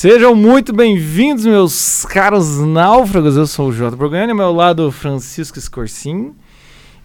[0.00, 3.36] Sejam muito bem-vindos, meus caros náufragos.
[3.36, 6.36] Eu sou o Jota Brogani, ao meu lado Francisco Scorsin.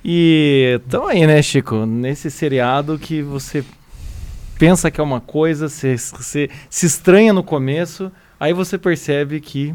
[0.05, 1.87] E então aí, né, Chico?
[1.87, 3.65] Nesse seriado que você
[4.59, 9.73] pensa que é uma coisa, você, você se estranha no começo, aí você percebe que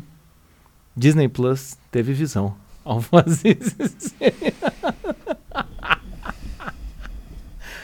[0.97, 2.55] Disney Plus teve visão
[2.85, 5.28] ao fazer esse seriado.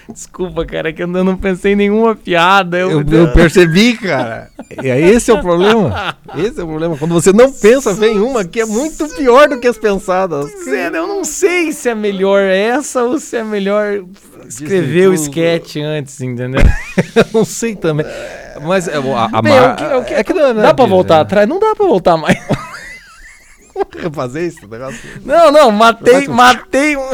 [0.09, 2.79] Desculpa, cara, que eu não pensei em nenhuma piada.
[2.79, 4.51] Eu, eu, eu percebi, cara.
[4.83, 6.17] E aí esse é o problema.
[6.37, 6.97] Esse é o problema.
[6.97, 10.51] Quando você não pensa, vem uma que é muito pior do que as pensadas.
[10.65, 14.03] Zé, eu não sei se é melhor essa ou se é melhor
[14.49, 16.61] escrever o sketch antes, entendeu?
[17.15, 18.05] eu não sei também.
[18.63, 19.77] Mas a, a, a Bem, Mar...
[19.81, 21.49] é, que, é que não, dá pra voltar atrás?
[21.49, 22.37] Não dá pra voltar mais.
[23.97, 24.67] Refazer isso?
[24.67, 25.01] Negócio?
[25.25, 27.09] Não, não, matei, matei um...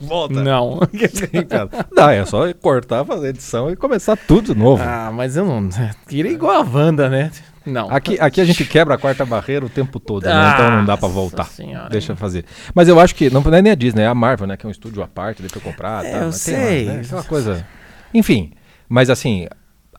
[0.00, 0.42] Volta.
[0.42, 0.80] Não.
[1.12, 1.68] Sim, cara.
[1.92, 4.82] Não, é só cortar, fazer edição e começar tudo de novo.
[4.82, 5.68] Ah, mas eu não.
[6.08, 7.30] Tirei igual a Wanda, né?
[7.66, 7.90] Não.
[7.90, 10.52] Aqui, aqui a gente quebra a quarta barreira o tempo todo, né?
[10.54, 11.44] Então não dá pra voltar.
[11.44, 12.16] Senhora, Deixa hein?
[12.16, 12.44] fazer.
[12.74, 13.28] Mas eu acho que.
[13.28, 14.56] Não, não é nem a Disney, é a Marvel, né?
[14.56, 16.04] Que é um estúdio à parte, deixa eu comprar.
[16.04, 16.86] É, tá, eu sei.
[16.86, 17.02] Lá, né?
[17.08, 17.66] É uma coisa.
[18.14, 18.52] Enfim.
[18.88, 19.46] Mas assim,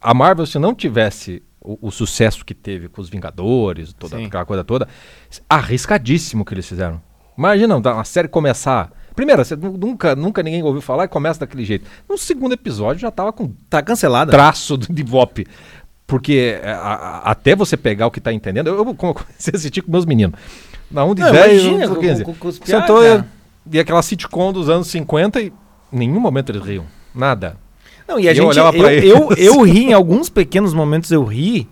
[0.02, 4.26] a Marvel, se não tivesse o, o, sucesso que teve com os Vingadores, toda Sim.
[4.26, 4.88] aquela coisa toda,
[5.48, 7.02] arriscadíssimo que eles fizeram.
[7.38, 8.92] Imagina uma série começar
[9.22, 11.88] Primeiro, você nunca, nunca ninguém ouviu falar e começa daquele jeito.
[12.10, 14.32] No segundo episódio já tava com tá cancelada.
[14.32, 15.46] traço de VOP.
[16.08, 19.58] Porque é, a, a, até você pegar o que tá entendendo, eu, eu comecei a
[19.58, 20.40] assistir com meus meninos.
[20.90, 22.24] Na 1 de 10, imagina, com, 15.
[22.24, 23.24] Com, com, sentou e,
[23.72, 25.54] e aquela sitcom dos anos 50 e
[25.94, 26.86] em nenhum momento eles riam.
[27.14, 27.58] Nada.
[28.08, 31.24] Não, e a e gente, eu, eu, eu, eu ri em alguns pequenos momentos, eu
[31.24, 31.70] ri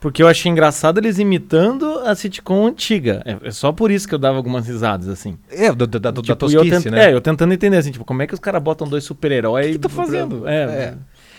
[0.00, 3.22] porque eu achei engraçado eles imitando a sitcom antiga.
[3.24, 5.36] É, é, só por isso que eu dava algumas risadas, assim.
[5.50, 6.92] É, do, do, tipo, da tosquice, tent...
[6.92, 7.10] né?
[7.10, 9.66] É, eu tentando entender, assim, tipo, como é que os caras botam dois super-heróis...
[9.66, 10.46] O que, que tá fazendo?
[10.46, 10.94] É, é.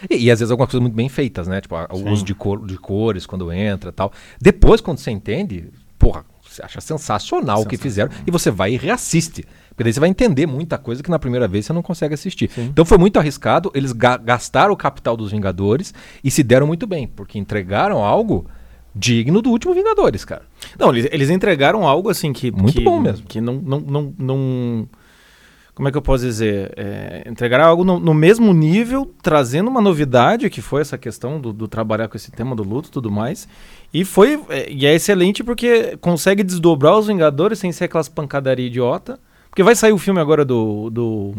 [0.10, 1.62] E, e, às vezes algumas coisas muito bem feitas, né?
[1.62, 4.12] Tipo, o uso de, cor, de cores quando entra tal.
[4.42, 8.78] Depois, quando você entende, porra, você acha sensacional, o que fizeram e você vai e
[8.78, 9.46] reassiste.
[9.70, 12.50] Porque daí você vai entender muita coisa que na primeira vez você não consegue assistir.
[12.50, 12.66] Sim.
[12.66, 16.86] Então foi muito arriscado, eles ga gastaram o capital dos Vingadores e se deram muito
[16.88, 18.46] bem, porque entregaram algo
[19.00, 20.44] digno do último Vingadores, cara.
[20.78, 22.52] Não, eles, eles entregaram algo assim que.
[22.52, 23.26] Muito que, bom mesmo.
[23.26, 23.56] Que não.
[23.56, 24.90] não, não, não
[25.74, 26.74] como é que eu posso dizer?
[26.76, 31.54] É, entregaram algo no, no, mesmo nível, trazendo uma novidade, que foi essa questão do,
[31.54, 33.48] do trabalhar com esse tema do luto e tudo mais.
[33.94, 34.44] E foi.
[34.50, 39.18] É, e é excelente porque consegue desdobrar os Vingadores sem ser aquelas pancadaria idiota.
[39.50, 41.34] Porque vai sair o filme agora do, do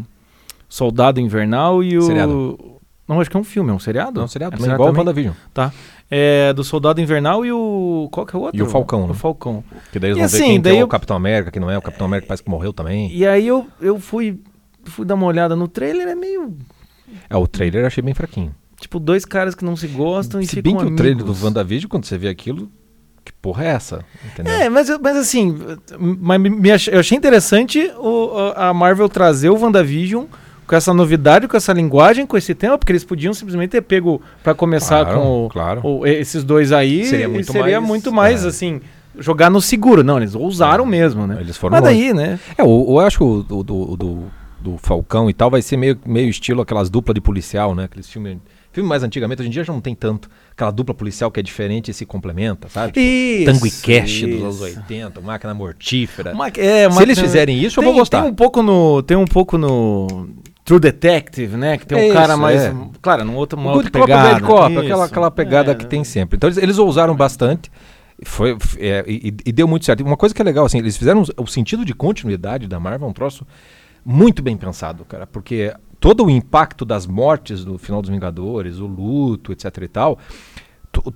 [0.70, 2.02] Soldado Invernal e o.
[2.02, 2.79] Seriado.
[3.10, 4.20] Não, acho que é um filme, é um seriado?
[4.20, 5.34] É um seriado, é um seriado igual o WandaVision.
[5.52, 5.72] Tá.
[6.08, 8.08] É, do Soldado Invernal e o.
[8.12, 8.56] Qual que é o outro?
[8.56, 9.10] E o Falcão.
[9.10, 9.64] O Falcão.
[9.90, 11.68] Que daí eles e vão assim, ver quem daí é o Capitão América, que não
[11.68, 11.76] é.
[11.76, 13.12] O Capitão América parece que morreu também.
[13.12, 14.40] E aí eu, eu fui,
[14.84, 16.56] fui dar uma olhada no trailer, é meio.
[17.28, 18.54] É, o trailer eu achei bem fraquinho.
[18.78, 20.94] Tipo, dois caras que não se gostam se e ficam bem que amigos.
[20.94, 22.70] o trailer do WandaVision, quando você vê aquilo,
[23.24, 24.04] que porra é essa?
[24.24, 24.52] Entendeu?
[24.52, 25.58] É, mas, mas assim,
[25.98, 30.26] mas me, ach, eu achei interessante o, a Marvel trazer o WandaVision
[30.70, 34.22] com essa novidade, com essa linguagem, com esse tema, porque eles podiam simplesmente ter pego
[34.40, 35.80] para começar claro, com o, claro.
[35.84, 37.06] o, esses dois aí.
[37.06, 38.48] Seria muito seria mais, muito mais é.
[38.48, 38.80] assim.
[39.18, 40.04] Jogar no seguro.
[40.04, 40.88] Não, eles ousaram é.
[40.88, 41.38] mesmo, né?
[41.40, 42.38] Eles foram Mas daí, né?
[42.56, 44.22] É, eu, eu acho que o do, do, do,
[44.60, 47.86] do Falcão e tal vai ser meio, meio estilo aquelas duplas de policial, né?
[47.86, 48.38] Aqueles filmes
[48.72, 50.30] Filme mais antigamente, hoje em dia já não tem tanto.
[50.52, 52.92] Aquela dupla policial que é diferente e se complementa, sabe?
[52.92, 54.26] Tipo, isso, Tango e Cash isso.
[54.28, 56.34] dos anos 80, Máquina Mortífera.
[56.34, 58.22] Ma é, se eles fizerem isso, tem, eu vou gostar.
[58.22, 59.02] Tem um pouco no.
[59.02, 60.28] Tem um pouco no.
[60.70, 61.76] True Detective, né?
[61.76, 62.62] Que tem um é cara isso, mais.
[62.62, 62.74] É.
[63.02, 64.34] Claro, num outro uma Good outra pegada.
[64.34, 66.36] Bad Cop, aquela, aquela pegada é, que tem sempre.
[66.36, 67.72] Então eles, eles ousaram bastante.
[68.24, 70.04] Foi, é, e, e, deu muito certo.
[70.04, 73.12] Uma coisa que é legal, assim, eles fizeram o sentido de continuidade da Marvel, um
[73.12, 73.44] troço
[74.04, 75.26] muito bem pensado, cara.
[75.26, 80.20] Porque todo o impacto das mortes do final dos Vingadores, o luto, etc e tal,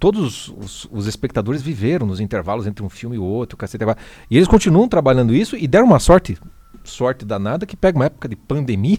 [0.00, 3.84] todos os, os, espectadores viveram nos intervalos entre um filme e outro, cacete,
[4.28, 6.36] e eles continuam trabalhando isso e deram uma sorte,
[6.82, 8.98] sorte danada, que pega uma época de pandemia,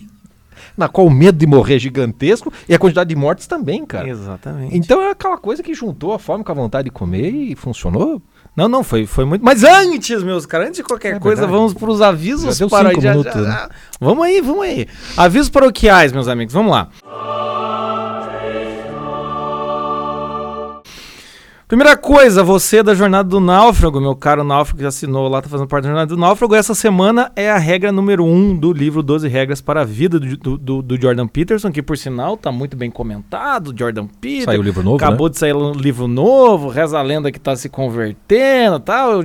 [0.77, 4.07] na qual o medo de morrer é gigantesco e a quantidade de mortes também, cara.
[4.07, 4.77] Exatamente.
[4.77, 8.21] Então é aquela coisa que juntou a fome com a vontade de comer e funcionou
[8.55, 9.43] não, não, foi, foi muito.
[9.43, 11.57] Mas antes, meus caras, antes de qualquer é coisa, verdade.
[11.57, 13.01] vamos para os avisos já para.
[13.01, 13.69] Já, minutos, já, né?
[13.99, 14.87] Vamos aí, vamos aí.
[15.17, 16.87] Avisos paroquiais, meus amigos, vamos lá.
[21.67, 25.67] Primeira coisa, você da Jornada do Náufrago, meu caro náufrago que assinou lá, tá fazendo
[25.67, 29.01] parte da Jornada do Náufrago, essa semana é a regra número 1 um do livro
[29.01, 32.77] 12 Regras para a Vida do, do, do, Jordan Peterson, que por sinal tá muito
[32.77, 34.45] bem comentado, Jordan Peterson.
[34.45, 35.31] Saiu o livro novo, Acabou né?
[35.31, 39.23] de sair um livro novo, reza a lenda que tá se convertendo tal.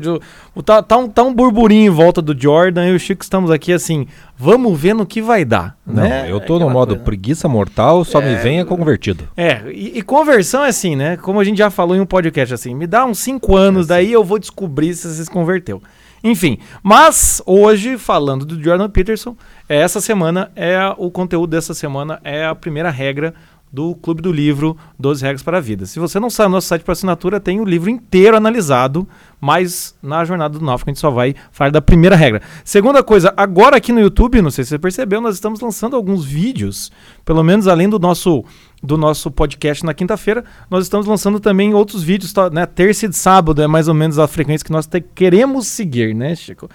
[0.65, 3.51] Tá, tá, um, tá um burburinho em volta do Jordan, eu e o Chico estamos
[3.51, 4.07] aqui assim,
[4.41, 5.77] Vamos ver no que vai dar.
[5.87, 6.27] Não, né?
[6.31, 7.05] eu tô no Aquela modo coisa.
[7.05, 8.37] preguiça mortal, só me É.
[8.37, 9.29] venha convertido.
[9.37, 11.19] É, e, e conversão é assim, né?
[11.19, 13.89] Como a gente já falou em um podcast assim, me dá uns 5 anos, É,
[13.91, 15.83] daí eu vou descobrir se você se converteu.
[16.25, 19.35] Enfim, mas hoje, falando do Jordan Peterson,
[19.69, 23.35] é, essa semana é o conteúdo dessa semana é a primeira regra
[23.73, 25.87] do Clube do Livro 12 Regras para a Vida.
[25.87, 29.07] Se você não sabe, no nosso site para assinatura tem o livro inteiro analisado,
[29.41, 32.43] mas na jornada do Náufrago a gente só vai falar da primeira regra.
[32.65, 36.25] Segunda coisa, agora aqui no YouTube, não sei se você percebeu, nós estamos lançando alguns
[36.25, 36.91] vídeos,
[37.25, 38.45] pelo menos além do nosso
[38.83, 42.65] do nosso podcast na quinta-feira, nós estamos lançando também outros vídeos, tá, né?
[42.65, 46.35] Terça e sábado é mais ou menos a frequência que nós te- queremos seguir, né,
[46.35, 46.69] Chico?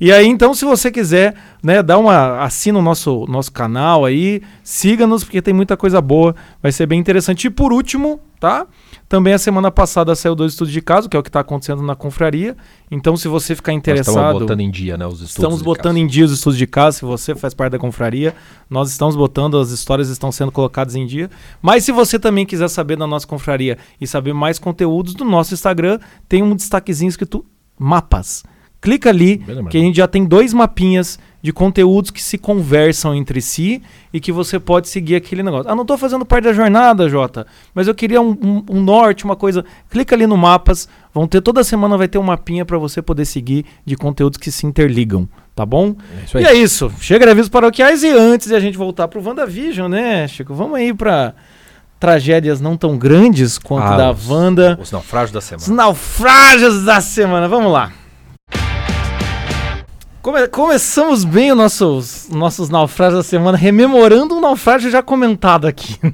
[0.00, 4.42] E aí, então, se você quiser, né, dá uma assina o nosso nosso canal aí,
[4.64, 7.46] siga-nos porque tem muita coisa boa, vai ser bem interessante.
[7.46, 8.66] E por último, tá?
[9.12, 11.82] Também a semana passada saiu dois estudos de caso, que é o que está acontecendo
[11.82, 12.56] na confraria.
[12.90, 15.36] Então, se você ficar Nós interessado, estamos botando em dia, né, os estudos.
[15.36, 15.98] Estamos botando caso.
[15.98, 18.34] em dia os estudos de caso, se você faz parte da confraria,
[18.70, 21.30] nós estamos botando, as histórias estão sendo colocadas em dia.
[21.60, 25.52] Mas se você também quiser saber da nossa confraria e saber mais conteúdos do nosso
[25.52, 27.44] Instagram, tem um destaquezinho escrito
[27.78, 28.42] mapas.
[28.82, 29.38] Clica ali,
[29.70, 33.80] que a gente já tem dois mapinhas de conteúdos que se conversam entre si
[34.12, 35.70] e que você pode seguir aquele negócio.
[35.70, 39.24] Ah, não estou fazendo parte da jornada, Jota, mas eu queria um, um- um norte,
[39.24, 39.64] uma coisa.
[39.88, 43.24] Clica ali no mapas, vão ter toda semana vai ter um mapinha para você poder
[43.24, 45.94] seguir de conteúdos que se interligam, tá bom?
[46.34, 46.40] É.
[46.40, 46.92] E é isso.
[47.00, 50.54] Chega de avisos paroquiais e antes de a gente voltar pro WandaVision, né, Chico?
[50.54, 51.34] Vamos aí pra
[52.00, 54.76] tragédias não tão grandes quanto Ah, da os- Wanda.
[54.80, 55.82] Os naufrágios da Os semana.
[55.84, 57.46] naufrágios da semana.
[57.48, 57.92] Vamos lá.
[60.22, 65.98] Come- começamos bem os nossos, nossos naufrágios da semana, rememorando um naufrágio já comentado aqui.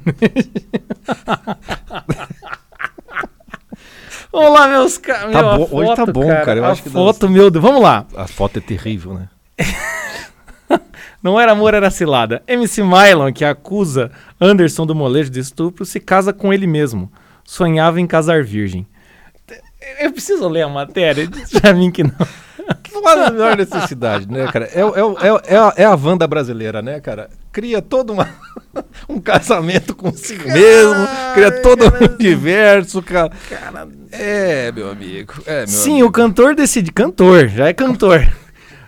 [4.31, 5.31] Vamos lá, meus caras.
[5.31, 7.63] Tá hoje tá bom, cara, eu a acho que foto, meu Deus.
[7.63, 8.05] Vamos lá.
[8.15, 9.27] A foto é terrível, né?
[11.21, 12.41] Não era amor, era cilada.
[12.47, 17.11] MC Mylon, que acusa Anderson do molejo de estupro, se casa com ele mesmo.
[17.43, 18.87] Sonhava em casar virgem.
[19.99, 21.25] Eu preciso ler a matéria?
[21.27, 22.13] Diz pra mim que não.
[22.93, 24.65] Não há a menor necessidade, né, cara?
[24.73, 27.29] É, o- é, é, é, a, é a Wanda brasileira, né, cara?
[27.51, 28.29] Cria todo uma,
[29.07, 33.31] um casamento consigo mesmo, cria todo um universo, cara.
[34.11, 35.33] É, meu amigo.
[35.45, 36.07] É, meu Sim, amigo.
[36.07, 36.91] o cantor decide.
[36.91, 38.27] Cantor, já é cantor.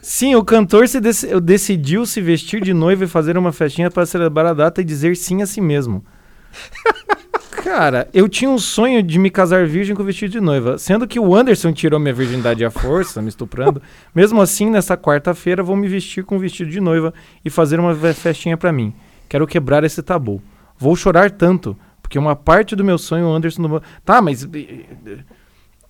[0.02, 4.06] Sim, o cantor se dec- decidiu se vestir de noiva e fazer uma festinha para
[4.06, 6.04] celebrar a data e dizer sim a si mesmo.
[7.64, 11.20] Cara, eu tinha um sonho de me casar virgem com vestido de noiva, sendo que
[11.20, 13.82] o Anderson tirou minha virgindade à força, me estuprando.
[14.16, 17.14] Mesmo assim, nessa quarta-feira vou me vestir com vestido de noiva
[17.46, 18.94] e fazer uma festinha pra mim.
[19.30, 20.42] Quero quebrar esse tabu.
[20.78, 23.82] Vou chorar tanto, porque uma parte do meu sonho o Anderson não...
[24.04, 24.48] Tá, mas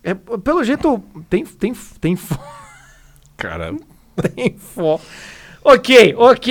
[0.04, 2.38] é, pelo jeito tem tem tem fo-
[3.38, 3.74] Cara,
[4.34, 5.00] tem fo.
[5.64, 6.50] OK, OK.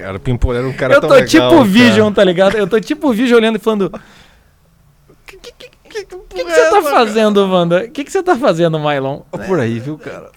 [0.00, 1.64] Cara, o Pimpolho era um cara eu tão tô legal, tipo cara.
[1.64, 2.56] Vision, tá ligado?
[2.56, 6.70] Eu tô tipo Vision olhando e falando O que, que, que, que, que que você
[6.70, 7.84] tá fazendo, Wanda?
[7.84, 9.20] O que, que você tá fazendo, Mylon?
[9.46, 10.30] Por aí, viu, cara?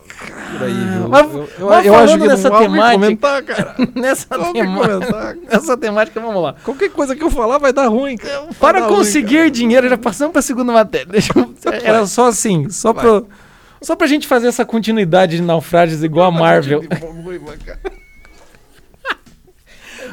[0.52, 1.08] Por aí, viu?
[1.10, 3.76] Mas- eu, eu, mas eu acho que dessa não o temática- comentar, cara.
[3.96, 5.36] Nessa, o comentar.
[5.36, 6.56] Nessa temática, vamos lá.
[6.64, 8.48] Qualquer coisa que eu falar vai dar ruim, cara.
[8.60, 11.08] Para dar ruim, conseguir dinheiro, já passamos pra segunda matéria.
[11.08, 13.22] Deixa eu- Era só assim, só pra,
[13.82, 16.32] só pra gente fazer essa continuidade de naufrágios igual a.
[16.32, 16.82] Marvel.
[16.82, 16.88] De
[17.24, 17.80] noiva, cara.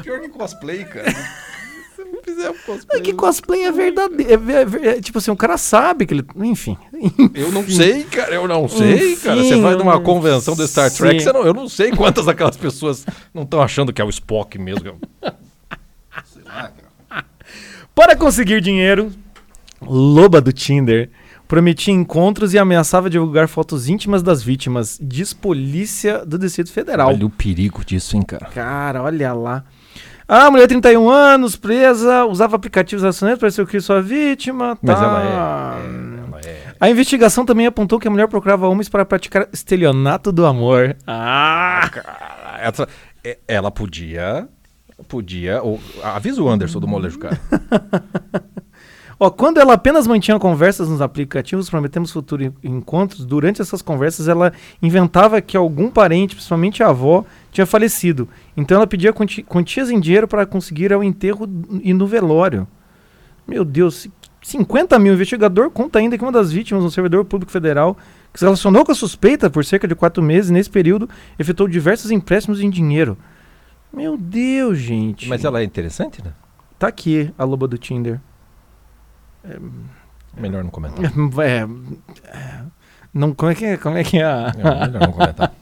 [0.11, 1.11] pior que cosplay, cara.
[1.95, 2.99] Se não fizer um cosplay.
[2.99, 4.51] É que cosplay é verdadeiro.
[4.51, 6.25] É, é é tipo assim, o cara sabe que ele.
[6.37, 6.77] Enfim.
[7.33, 8.35] Eu não sei, cara.
[8.35, 9.43] Eu não sei, Enfim, cara.
[9.43, 13.43] Você vai numa convenção do Star Trek, não, eu não sei quantas daquelas pessoas não
[13.43, 14.99] estão achando que é o Spock mesmo.
[16.25, 16.71] Sei lá,
[17.09, 17.25] cara.
[17.93, 19.11] Para conseguir dinheiro,
[19.81, 21.09] Loba do Tinder
[21.51, 24.97] prometia encontros e ameaçava divulgar fotos íntimas das vítimas.
[25.01, 27.09] Diz polícia do Distrito Federal.
[27.09, 28.45] Olha o perigo disso, hein, cara.
[28.45, 29.65] Cara, olha lá.
[30.33, 34.77] A mulher, 31 anos, presa, usava aplicativos relacionados para ser o que sua vítima.
[34.81, 35.03] Mas tá.
[35.05, 36.61] ela é, ela é.
[36.79, 40.95] A investigação também apontou que a mulher procurava homens para praticar estelionato do amor.
[41.05, 41.81] Ah!
[41.91, 42.87] Cara, essa-
[43.21, 44.47] é- ela podia.
[45.05, 45.61] Podia.
[45.61, 47.37] ou- avisa o Anderson do molejo, cara.
[49.23, 54.27] Ó, quando ela apenas mantinha conversas nos aplicativos, prometemos futuros en- encontros, durante essas conversas
[54.27, 54.51] ela
[54.81, 58.27] inventava que algum parente, principalmente a avó, tinha falecido.
[58.57, 61.47] Então ela pedia quanti- quantias em dinheiro para conseguir ir ao enterro
[61.83, 62.67] e no velório.
[63.47, 64.07] Meu Deus,
[64.41, 65.11] 50 mil.
[65.13, 67.95] O investigador conta ainda que uma das vítimas, um servidor público federal,
[68.33, 72.09] que se relacionou com a suspeita por cerca de quatro meses, nesse período, efetuou diversos
[72.09, 73.15] empréstimos em dinheiro.
[73.93, 75.29] Meu Deus, gente.
[75.29, 76.31] Mas ela é interessante, né?
[76.79, 78.19] Tá aqui a loba do Tinder.
[80.37, 81.03] Melhor não comentar.
[81.05, 81.57] É,
[82.27, 82.59] é,
[83.13, 83.77] Não, como é que é?
[83.77, 84.23] Como é que é?
[84.23, 85.51] a- É, melhor não comentar.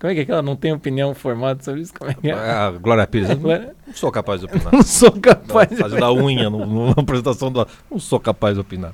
[0.00, 1.92] Como é que é que ela não tem opinião formada sobre isso?
[1.96, 2.32] Como é que é?
[2.32, 4.72] A Glória Pires, eu não Agora, sou capaz de opinar.
[4.72, 5.76] não sou capaz de...
[5.76, 7.66] Fazendo a unha no- na apresentação do.
[7.90, 8.92] Não sou capaz de opinar.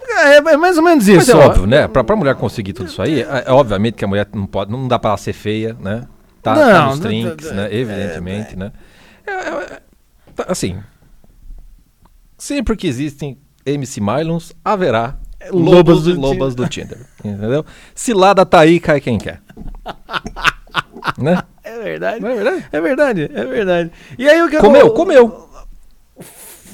[0.00, 1.32] É, é mais ou menos Mas isso.
[1.32, 1.46] é ó.
[1.46, 1.86] óbvio, né?
[1.88, 4.70] Pra, pra mulher conseguir tudo isso aí, é, é obviamente que a mulher não pode,
[4.70, 6.06] não dá pra ela ser feia, né?
[6.42, 7.68] Tá, tá Não, nos não- trinks, não- né?
[7.74, 8.72] Evidentemente, né?
[9.26, 9.80] É, é, é,
[10.34, 10.80] tá, assim,
[12.42, 15.16] sempre que existem MC Mylons, haverá
[15.52, 17.64] Lobas lobos do e lobas do Tinder, entendeu?
[17.94, 19.40] Cilada tá aí, cai quem quer.
[21.18, 21.40] né?
[21.62, 22.24] É verdade.
[22.24, 22.66] É verdade?
[22.72, 23.92] É verdade, é verdade.
[24.18, 25.48] E aí o que Comeu, o- comeu.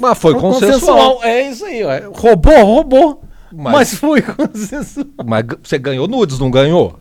[0.01, 1.21] Mas foi consensual.
[1.23, 2.11] É isso aí, ó.
[2.13, 3.23] Roubou, roubou.
[3.53, 5.07] Mas, Mas- foi consensual.
[5.27, 6.99] Mas você ganhou nudes, não ganhou?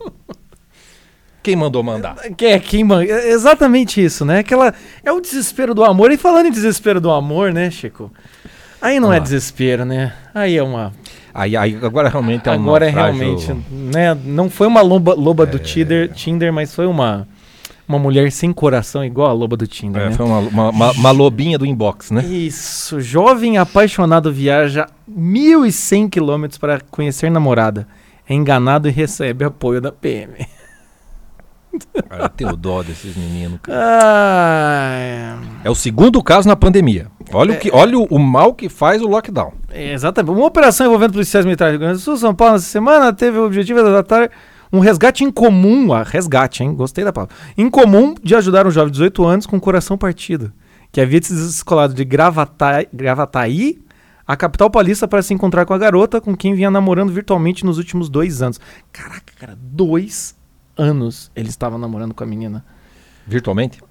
[1.44, 2.16] Quem mandou mandar?
[2.36, 4.40] Que é quem man- é exatamente isso, né?
[4.40, 6.12] Aquela é o desespero do amor.
[6.12, 8.12] E falando em desespero do amor, né, Chico?
[8.88, 9.20] Aí não é Ah.
[9.20, 10.14] desespero, né?
[10.34, 10.94] Aí é uma
[11.34, 15.46] Aí, aí agora realmente é um agora é realmente, né, não foi uma loba, loba
[15.46, 17.28] do Tinder, Tinder, mas foi uma
[17.88, 20.12] uma mulher sem coração igual a loba do Tinder, É, né?
[20.12, 22.22] foi uma, uma, uma- uma lobinha do inbox, né?
[22.26, 27.88] Isso, jovem apaixonado viaja 1.100 quilômetros para conhecer namorada.
[28.28, 30.34] É enganado e recebe apoio da PM.
[32.10, 33.60] Cara, eu tenho dó desses meninos.
[33.62, 33.78] cara.
[33.80, 37.08] Ah, É o segundo caso na pandemia.
[37.34, 39.54] Olha, o, que, olha o, o mal que faz o lockdown.
[39.72, 40.36] é, exatamente.
[40.36, 43.38] Uma operação envolvendo policiais militares do Rio Grande do Sul, São Paulo, nessa semana, teve
[43.38, 44.30] o objetivo de adotar
[44.72, 45.94] um resgate incomum.
[45.94, 46.74] Ah, resgate, hein?
[46.74, 47.36] Gostei da palavra.
[47.58, 50.52] Incomum de ajudar um jovem de 18 anos com o coração partido,
[50.92, 53.80] que havia se descolado de Gravataí, Gravataí
[54.28, 57.78] a capital paulista para se encontrar com a garota com quem vinha namorando virtualmente nos
[57.78, 58.60] últimos dois anos.
[58.92, 60.36] Caraca, cara, dois
[60.76, 62.66] anos ele estava namorando com a menina.
[63.26, 63.82] Virtualmente?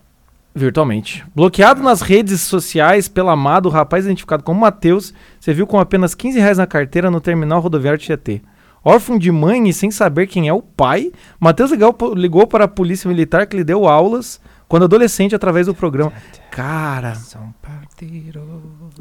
[0.56, 1.22] Virtualmente.
[1.34, 6.14] Bloqueado nas redes sociais pela amado, o rapaz identificado como Matheus se viu com apenas
[6.14, 8.40] 15 reais na carteira no terminal rodoviário Tietê.
[8.82, 12.68] Órfão de mãe e sem saber quem é o pai, Matheus ligou, ligou para a
[12.68, 16.12] polícia militar que lhe deu aulas quando adolescente através do programa.
[16.50, 17.12] Cara,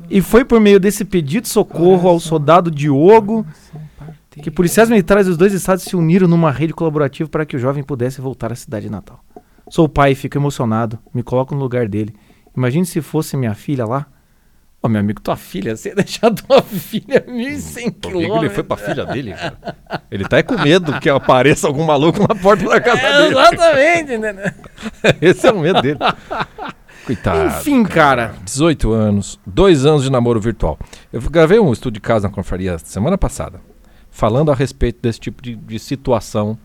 [0.09, 3.45] e foi por meio desse pedido de socorro ao soldado Diogo
[4.29, 7.81] que policiais militares dos dois estados se uniram numa rede colaborativa para que o jovem
[7.81, 9.24] pudesse voltar à cidade natal.
[9.69, 11.00] Sou pai e fico emocionado.
[11.13, 12.15] Me coloco no lugar dele.
[12.55, 14.05] Imagine se fosse minha filha lá.
[14.81, 18.25] Ô, meu amigo, tua filha, você ia deixar tua filha 1.100 Por que que ele
[18.25, 18.53] quilômetros.
[18.53, 19.75] foi pra filha dele, cara?
[20.12, 23.39] Ele tá é com medo que apareça algum maluco na porta da casa É, dele.
[23.39, 24.53] exatamente, né?
[25.19, 25.98] Esse é o medo dele.
[27.05, 27.48] Coitado.
[27.60, 28.36] Enfim, cara.
[28.43, 30.77] 18 anos, dois anos de namoro virtual.
[31.12, 33.60] Eu gravei um estudo de caso na confraria semana passada,
[34.12, 36.57] falando a respeito desse tipo de, de situação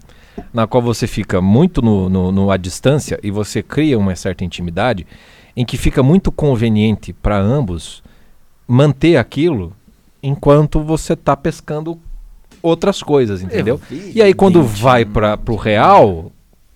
[0.52, 4.44] na qual você fica muito no, no- no- à distância e você cria uma certa
[4.44, 5.06] intimidade,
[5.56, 8.02] em que fica muito conveniente para ambos
[8.66, 9.72] manter aquilo
[10.22, 11.98] enquanto você está pescando
[12.62, 13.80] outras coisas, entendeu?
[14.14, 16.30] E aí quando vai para pro real,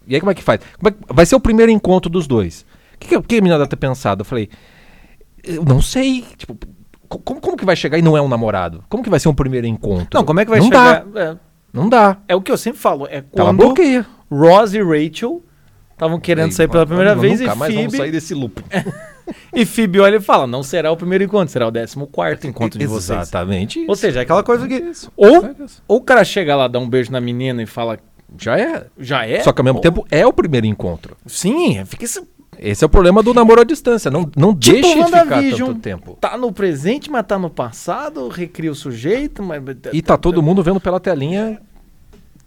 [0.06, 0.60] e aí como é que faz?
[0.84, 2.64] É que- vai ser o primeiro encontro dos dois.
[2.94, 4.22] O que, que, a- que a menina deve ter pensado?
[4.22, 4.48] Eu falei,
[5.42, 6.56] eu não sei, tipo,
[7.08, 8.82] co- como, como que vai chegar e não é um namorado?
[8.88, 10.08] Como que vai ser um primeiro encontro?
[10.14, 11.04] Não, como é que vai não chegar?
[11.04, 11.36] Dá, É,
[11.74, 12.18] não dá.
[12.28, 13.06] é o que eu sempre falo.
[13.06, 14.06] É Ela quando bloqueia.
[14.30, 15.42] Ross e Rachel
[15.92, 18.62] estavam querendo sair pela primeira vez e nunca mais vamos sair desse loop.
[19.54, 22.78] e Phoebe olha e fala, não será o primeiro encontro, será o décimo quarto encontro
[22.78, 23.18] de vocês.
[23.18, 23.84] Exatamente.
[23.88, 24.74] Ou seja, é aquela coisa que...
[24.74, 25.10] Isso.
[25.16, 25.54] Ou,
[25.86, 27.98] ou o cara chega lá, dá um beijo na menina e fala,
[28.38, 28.86] Já é.
[28.98, 29.40] já é?
[29.40, 31.16] Só que ao mesmo Ou- tempo é o primeiro encontro.
[31.26, 32.20] Sim, fica esse...
[32.58, 34.10] Esse é o problema do namoro à distância.
[34.10, 36.18] Não, não Tipo deixe de ficar tanto tempo.
[36.20, 39.62] Tá no presente, mas tá no passado, recria o sujeito, mas...
[39.92, 41.60] E tá todo mundo vendo pela telinha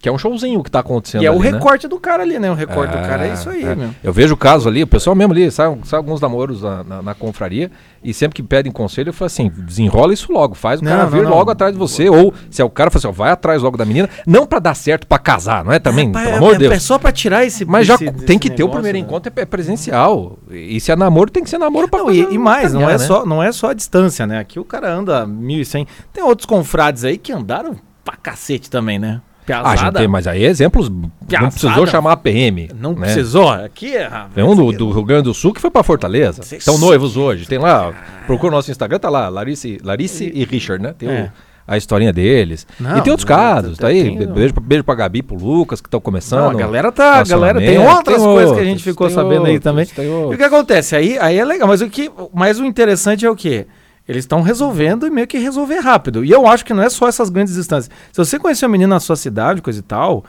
[0.00, 1.50] que é um showzinho que tá acontecendo E é o ali, né?
[1.58, 2.48] recorte do cara ali, né?
[2.50, 3.74] O recorte do cara é Ah, isso aí, é.
[3.74, 3.90] meu.
[4.02, 7.02] Eu vejo o caso ali, o pessoal mesmo ali, sai, sai alguns namoros na, na,
[7.02, 7.70] na confraria,
[8.02, 11.02] e sempre que pedem conselho, eu falo assim: desenrola isso logo, faz o Não, cara
[11.04, 11.30] não, vir não.
[11.30, 13.76] logo atrás de você, ou se é o cara, fala assim: ó, vai atrás logo
[13.76, 16.08] da menina, não pra dar certo, pra casar, não é também?
[16.10, 16.74] É, pelo é, amor de é, Deus.
[16.74, 17.64] É só pra tirar esse...
[17.64, 19.04] Mas já esse- tem esse que ter o primeiro né?
[19.04, 20.38] encontro é presencial.
[20.50, 22.84] E se é namoro, tem que ser namoro pra Não, e, e mais, não é,
[22.84, 23.06] caminhar, né?
[23.06, 24.38] só, não é só a distância, né?
[24.38, 25.86] Aqui o cara anda 1.100.
[26.12, 29.20] Tem outros confrades aí que andaram pra cacete também, né?
[29.52, 29.98] Ah, gente, Piazada.
[29.98, 30.88] tem, mas aí exemplos.
[30.88, 31.50] Não Piazada.
[31.52, 32.70] precisou chamar a PM.
[32.78, 33.00] Não né?
[33.06, 33.48] precisou.
[33.50, 34.04] Aqui é.
[34.06, 36.42] ah, Tem um do, do Rio Grande do Sul que foi pra Fortaleza.
[36.42, 37.46] Vocês- Estão noivos hoje.
[37.46, 37.92] Tem lá,
[38.26, 40.94] procura o nosso Instagram, tá lá, Larice, Larice e Richard, né?
[40.96, 41.32] Tem o- É.
[41.66, 42.66] a historinha deles.
[42.80, 44.16] Não, e tem outros não, casos, tá aí.
[44.16, 46.40] Be- Beijo, beijo pra Gabi, pro Lucas, que estão começando.
[46.40, 47.16] Não, a galera tá.
[47.20, 49.84] A galera tem outras Tem coisas que a outros, gente ficou sabendo aí outros, também.
[49.86, 50.36] tem E o outros.
[50.38, 50.96] que acontece?
[50.96, 53.66] Aí, aí é legal, mas o, que, mas o interessante é o quê?
[54.08, 56.24] Eles estão resolvendo e meio que resolver rápido.
[56.24, 57.94] E eu acho que não é só essas grandes distâncias.
[58.10, 60.24] Se você conhecer uma menina na sua cidade, coisa e tal,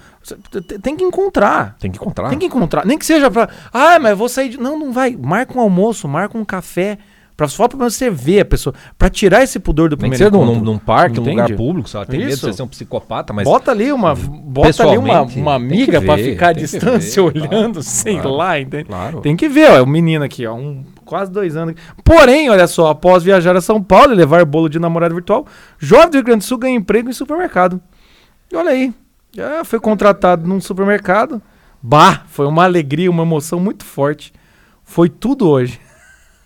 [0.82, 1.78] tem que encontrar.
[1.80, 2.30] Tem que encontrar.
[2.30, 2.86] Tem que encontrar.
[2.86, 3.48] Nem que seja pra.
[3.72, 4.58] Ah, mas eu vou sair de.
[4.60, 5.16] Não, não vai.
[5.16, 6.98] Marca um almoço, marca um café.
[7.38, 8.76] Pra só pra você ver a pessoa.
[8.98, 10.66] Pra tirar esse pudor do Nem que primeiro num, encontro.
[10.66, 12.46] num, num parque, num lugar público, lá, tem medo de Isso.
[12.46, 16.18] você ser um psicopata, mas bota ali uma, bota ali uma, uma que amiga pra
[16.18, 18.32] ver, ficar à que distância ver, olhando, claro, sei claro.
[18.32, 18.84] lá, entende?
[18.84, 19.22] claro.
[19.22, 21.74] Tem que ver, ó, é o menino aqui, ó, um, quase dois anos.
[22.04, 25.48] Porém, olha só, após viajar a São Paulo e levar bolo de namorado virtual,
[25.80, 27.82] jovem do Rio Grande do Sul ganha emprego em supermercado.
[28.52, 28.94] E olha aí,
[29.36, 31.42] já foi contratado num supermercado.
[31.82, 34.32] Bah, foi uma alegria, uma emoção muito forte.
[34.84, 35.80] Foi tudo hoje.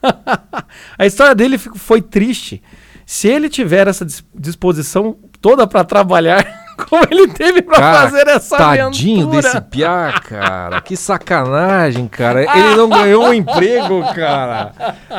[0.98, 2.64] a história dele foi triste.
[3.06, 6.48] Se ele tiver essa dis- disposição toda pra trabalhar,
[6.90, 9.42] como ele teve pra Cara, fazer essa Tadinho aventura.
[9.42, 10.82] desse piá, cara.
[10.82, 12.42] Que sacanagem, cara.
[12.42, 14.72] Ele não ganhou um emprego, cara.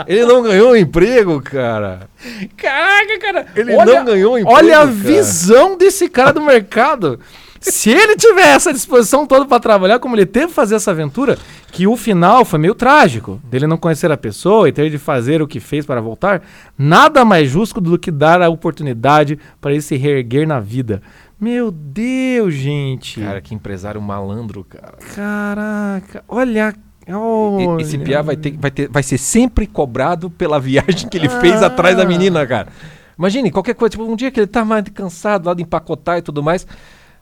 [0.06, 2.08] Ele não ganhou um emprego, cara.
[2.56, 3.46] Caraca, cara.
[3.54, 4.90] Ele olha, não ganhou um emprego, Olha a cara.
[4.92, 7.18] visão desse cara do mercado.
[7.60, 11.38] Se ele tiver essa disposição toda pra trabalhar, como ele teve que fazer essa aventura,
[11.72, 15.40] que o final foi meio trágico, dele não conhecer a pessoa e ter de fazer
[15.40, 16.42] o que fez para voltar,
[16.76, 21.00] nada mais justo do que dar a oportunidade para ele se reerguer na vida.
[21.40, 23.20] Meu Deus, gente.
[23.20, 24.96] Cara, que empresário malandro, cara.
[25.14, 26.74] Caraca, olha.
[27.08, 27.82] Olha.
[27.82, 31.62] Esse piá vai, ter, vai, ter, vai ser sempre cobrado pela viagem que ele fez
[31.62, 32.68] atrás da menina, cara.
[33.18, 36.22] Imagine, qualquer coisa, tipo, um dia que ele tá mais cansado lá de empacotar e
[36.22, 36.66] tudo mais.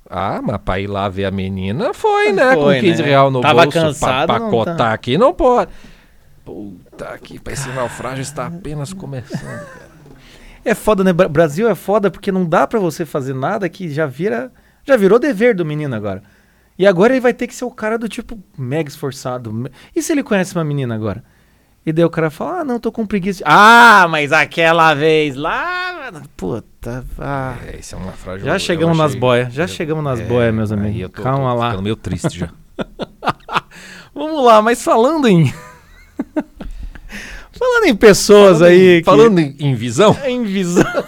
[0.09, 2.55] Ah, mas pra ir lá ver a menina foi, né?
[2.55, 3.09] Foi, com 15 né?
[3.09, 3.79] real no Tava bolso.
[3.79, 4.93] cansado, pra pacotar tá.
[4.93, 5.71] aqui não pode.
[6.45, 9.92] Puta que esse naufrágio está apenas começando, cara.
[10.65, 11.13] É foda, né?
[11.13, 14.53] Bra- Brasil é foda porque não dá pra você fazer nada que já vira.
[14.85, 16.23] Já virou dever do menino agora.
[16.79, 19.71] E agora ele vai ter que ser o cara do tipo mega esforçado.
[19.95, 21.23] E se ele conhece uma menina agora?
[21.85, 23.43] E daí o cara fala: Ah, não, tô com preguiça.
[23.47, 26.11] Ah, mas aquela vez lá.
[26.37, 27.05] Puta.
[27.19, 27.57] ah.
[27.67, 28.45] É, esse é um naufrágio.
[28.47, 29.53] Já eu chegamos nas boias.
[29.53, 31.01] Já chegamos nas É, boias, meus amigos.
[31.01, 31.67] eu tô- Calma tô lá.
[31.71, 32.49] ficando meio triste já.
[34.15, 35.53] Vamos lá, mas falando em.
[37.63, 38.99] Falando em pessoas Falando em- aí.
[39.01, 40.85] que- Falando em, em visão, Em visão.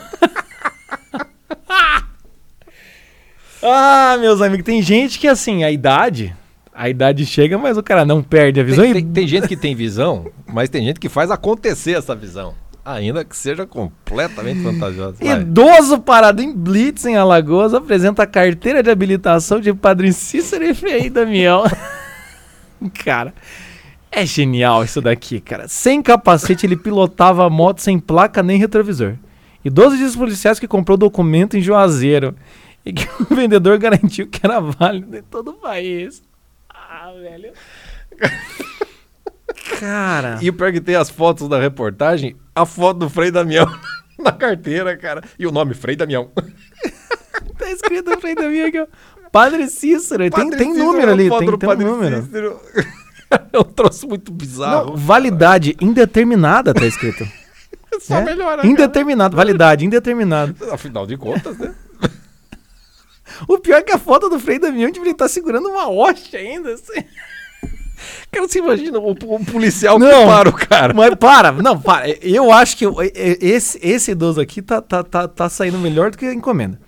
[3.62, 6.34] ah, meus amigos, tem gente que assim, a idade,
[6.72, 8.82] a idade chega, mas o cara não perde a visão.
[8.84, 12.14] tem, e tem- tem gente que tem visão, mas tem gente que faz acontecer essa
[12.14, 12.54] visão.
[12.86, 15.16] Ainda que seja completamente fantasiosa.
[15.18, 15.40] Vai.
[15.40, 20.74] Idoso parado em Blitz, em Alagoas, apresenta a carteira de habilitação de Padre Cícero e
[20.74, 21.64] Frei Damião.
[23.02, 23.32] cara,
[24.14, 25.68] é genial isso daqui, cara.
[25.68, 29.14] Sem capacete, ele pilotava a moto sem placa nem retrovisor.
[29.64, 32.34] Idoso diz aos policiais que comprou documento em Juazeiro
[32.84, 36.22] e que o vendedor garantiu que era válido em todo o país.
[36.68, 37.52] Ah, velho.
[39.80, 40.38] Cara.
[40.42, 43.66] E o pior que tem as fotos da reportagem, a foto do Frei Damião
[44.18, 45.22] na carteira, cara.
[45.38, 46.30] E o nome Frei Damião.
[47.58, 48.86] Tá escrito Frei Damião aqui, ó.
[49.30, 50.22] Padre Cícero.
[50.22, 52.22] tem, Padre tem Cícero, número a ali, tem, tem um número.
[52.22, 52.60] Cícero.
[53.52, 54.90] É um troço muito bizarro.
[54.90, 57.26] Não, validade indeterminada tá escrito.
[58.00, 58.24] Só É?
[58.24, 58.56] melhora.
[58.56, 58.66] cara.
[58.68, 60.54] Indeterminado, validade indeterminado.
[60.72, 61.74] Afinal de contas, né?
[63.48, 66.36] O pior é que a foto do Frei Damião tipo, ele tá segurando uma hoste
[66.36, 66.74] ainda.
[66.74, 67.02] Assim.
[68.30, 70.08] Cara, você imagina o, o policial Não.
[70.08, 70.94] que para o cara.
[70.94, 72.08] Mas para, não, para.
[72.24, 76.18] Eu acho que eu- esse, esse idoso aqui tá, tá, tá, tá saindo melhor do
[76.18, 76.78] que a encomenda.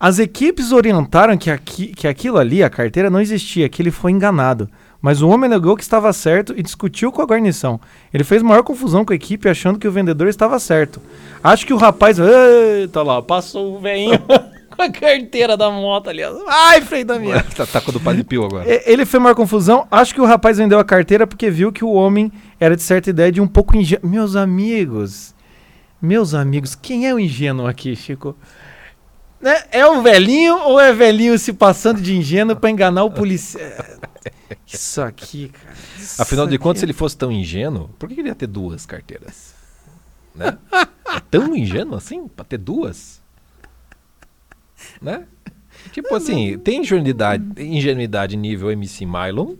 [0.00, 4.10] As equipes orientaram que, aqui, que aquilo ali, a carteira, não existia, que ele foi
[4.10, 4.68] enganado.
[5.02, 7.80] Mas o homem negou que estava certo e discutiu com a guarnição.
[8.14, 11.02] Ele fez maior confusão com a equipe, achando que o vendedor estava certo.
[11.42, 12.18] Acho que o rapaz.
[12.20, 14.16] Eita lá, passou o velhinho
[14.70, 16.22] com a carteira da moto ali.
[16.48, 17.42] Ai, Frei Damião.
[17.56, 18.64] tá, tá com a do Padre Pio agora.
[18.86, 19.88] Ele fez maior confusão.
[19.90, 23.10] Acho que o rapaz vendeu a carteira porque viu que o homem era de certa
[23.10, 24.08] ideia de um pouco ingênuo.
[24.08, 25.34] Meus amigos,
[26.00, 28.36] meus amigos, quem é o ingênuo aqui, Chico?
[29.40, 29.64] Né?
[29.72, 33.68] É o velhinho ou é velhinho se passando de ingênuo pra enganar o policial?
[34.66, 35.74] Isso aqui, cara.
[35.98, 38.34] isso Afinal de aqui contas, se é- ele fosse tão ingênuo, por que ele ia
[38.34, 39.54] ter duas carteiras?
[40.34, 40.56] Né?
[40.72, 42.26] É tão ingênuo assim?
[42.26, 43.20] Pra ter duas?
[45.00, 45.24] Né?
[45.92, 49.54] Tipo assim, tem ingenuidade, ingenuidade nível MC Mylon,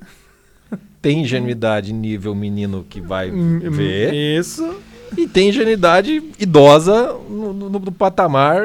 [1.02, 4.76] tem ingenuidade nível menino que vai Hum, ver, Isso.
[5.16, 8.62] e tem ingenuidade idosa no, no- no patamar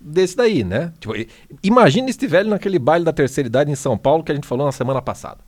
[0.00, 0.92] desse daí, né?
[0.98, 1.14] Tipo,
[1.62, 4.66] imagina esse velho naquele baile da terceira idade em São Paulo que a gente falou
[4.66, 5.38] na semana passada.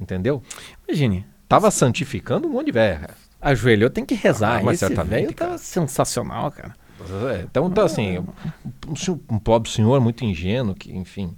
[0.00, 0.42] Entendeu?
[0.86, 1.26] Imagine.
[1.48, 3.08] Tava santificando um monte de velho.
[3.40, 4.58] Ajoelhou, tem que rezar.
[4.60, 6.74] Ah, mas Esse velho tava sensacional, cara.
[7.32, 8.18] É, Então, tá assim,
[8.88, 11.32] um, senhor- um pobre senhor muito ingênuo, que, enfim,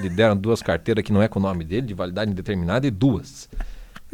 [0.00, 2.90] lhe deram duas carteiras que não é com o nome dele, de validade indeterminada, e
[2.90, 3.48] duas.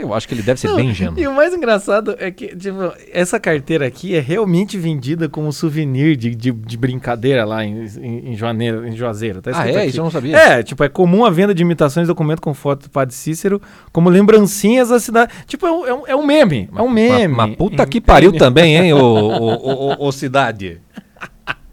[0.00, 1.18] Eu acho que ele deve ser Não, bem ingênuo.
[1.18, 6.16] E o mais engraçado é que, tipo, essa carteira aqui é realmente vendida como souvenir
[6.16, 9.40] de, de, de brincadeira lá em, em, em, Joaneiro, em Juazeiro.
[9.42, 9.76] Tá Ah, é?
[9.78, 9.88] aqui.
[9.88, 10.36] Isso eu não sabia.
[10.36, 13.60] É, tipo, é comum a venda de imitações de documento com foto do padre Cícero
[13.92, 15.32] como lembrancinhas da cidade.
[15.46, 16.68] Tipo, é um, é um, é um meme.
[16.74, 17.34] É um meme.
[17.34, 20.80] Mas, puta que pariu também, hein, ô, ô, ô, ô, ô cidade.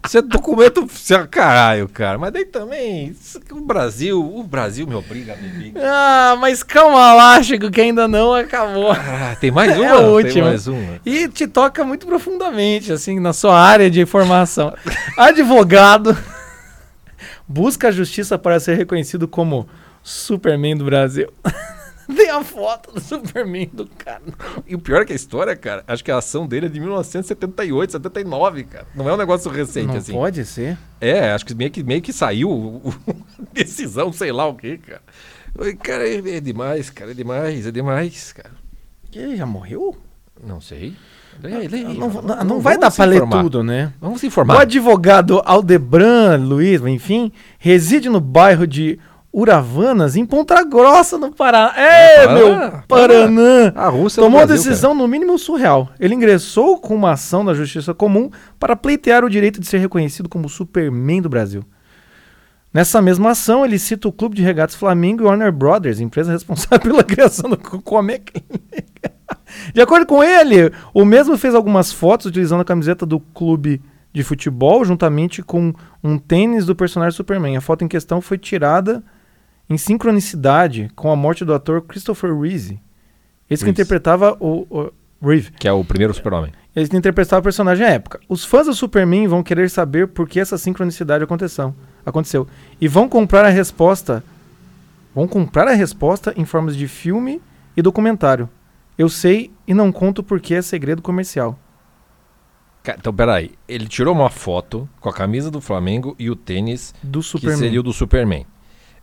[0.08, 0.86] Você documento.
[0.86, 2.16] Você, caralho, cara.
[2.16, 3.08] Mas daí também.
[3.08, 4.18] isso O Brasil.
[4.18, 5.74] O Brasil me obriga a beber.
[5.76, 8.90] Ah, mas calma lá, Chico, que ainda não acabou.
[8.92, 9.92] Ah, tem mais É uma?
[9.94, 10.46] a Tem última.
[10.46, 10.98] mais uma.
[11.04, 14.74] E te toca muito profundamente, assim, na sua área de formação.
[15.18, 16.16] Advogado
[17.46, 19.68] busca a justiça para ser reconhecido como
[20.02, 21.30] Superman do Brasil.
[22.14, 24.22] Tem a foto do Superman do cara.
[24.66, 26.80] E o pior é que a história, cara, acho que a ação dele é de
[26.80, 28.86] 1978, 79, cara.
[28.94, 30.12] Não é um negócio recente, Não assim.
[30.12, 30.78] pode ser.
[31.00, 32.94] É, acho que meio que, meio que saiu o- o-
[33.52, 35.02] decisão, sei lá o quê, cara.
[35.82, 38.50] Cara, é, é demais, cara, é demais, é demais, cara.
[39.12, 39.96] Ele já morreu?
[40.44, 40.94] Não sei.
[41.42, 43.92] Lê aí, lê aí, Não, não- não vai dar pra ler tudo, né?
[44.00, 44.60] Vamos se O informar.
[44.62, 48.98] advogado Aldebran Luiz, enfim, reside no bairro de
[49.32, 51.74] Uravanas, em Ponta Grossa, no Paraná.
[51.76, 53.72] É, Paraná, meu Paraná!
[53.74, 55.90] A Rússia Tomou no a Brasil, decisão no mínimo surreal.
[56.00, 60.28] Ele ingressou com uma ação da Justiça Comum para pleitear o direito de ser reconhecido
[60.28, 61.62] como Superman do Brasil.
[62.72, 66.80] Nessa mesma ação, ele cita o Clube de Regatas Flamengo e Warner Brothers, empresa responsável
[66.80, 68.42] pela criação do Comic.
[69.74, 73.80] De acordo com ele, o mesmo fez algumas fotos utilizando a camiseta do clube
[74.12, 77.56] de futebol, juntamente com um tênis do personagem Superman.
[77.56, 79.02] A foto em questão foi tirada
[79.68, 82.80] em sincronicidade com a morte do ator Christopher Reeve.
[83.50, 84.92] Esse que interpretava o, o
[85.26, 85.50] Reeve.
[85.52, 86.52] Que é o primeiro super-homem.
[86.74, 88.20] Ele interpretava o personagem à época.
[88.28, 91.74] Os fãs do Superman vão querer saber por que essa sincronicidade aconteceu,
[92.06, 92.46] aconteceu.
[92.80, 94.22] E vão comprar a resposta.
[95.14, 97.40] Vão comprar a resposta em formas de filme
[97.76, 98.48] e documentário.
[98.96, 101.58] Eu sei e não conto porque é segredo comercial.
[102.86, 103.52] Então, peraí.
[103.68, 107.58] Ele tirou uma foto com a camisa do Flamengo e o tênis, Do que Superman.
[107.58, 108.46] seria o do Superman.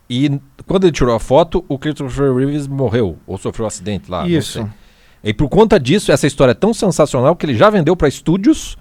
[0.08, 4.26] E quando ele tirou a foto, o Christopher Reeves morreu, ou sofreu um acidente lá.
[4.26, 4.68] Isso.
[5.22, 8.76] E por conta disso, essa história é tão sensacional que ele já vendeu para estúdios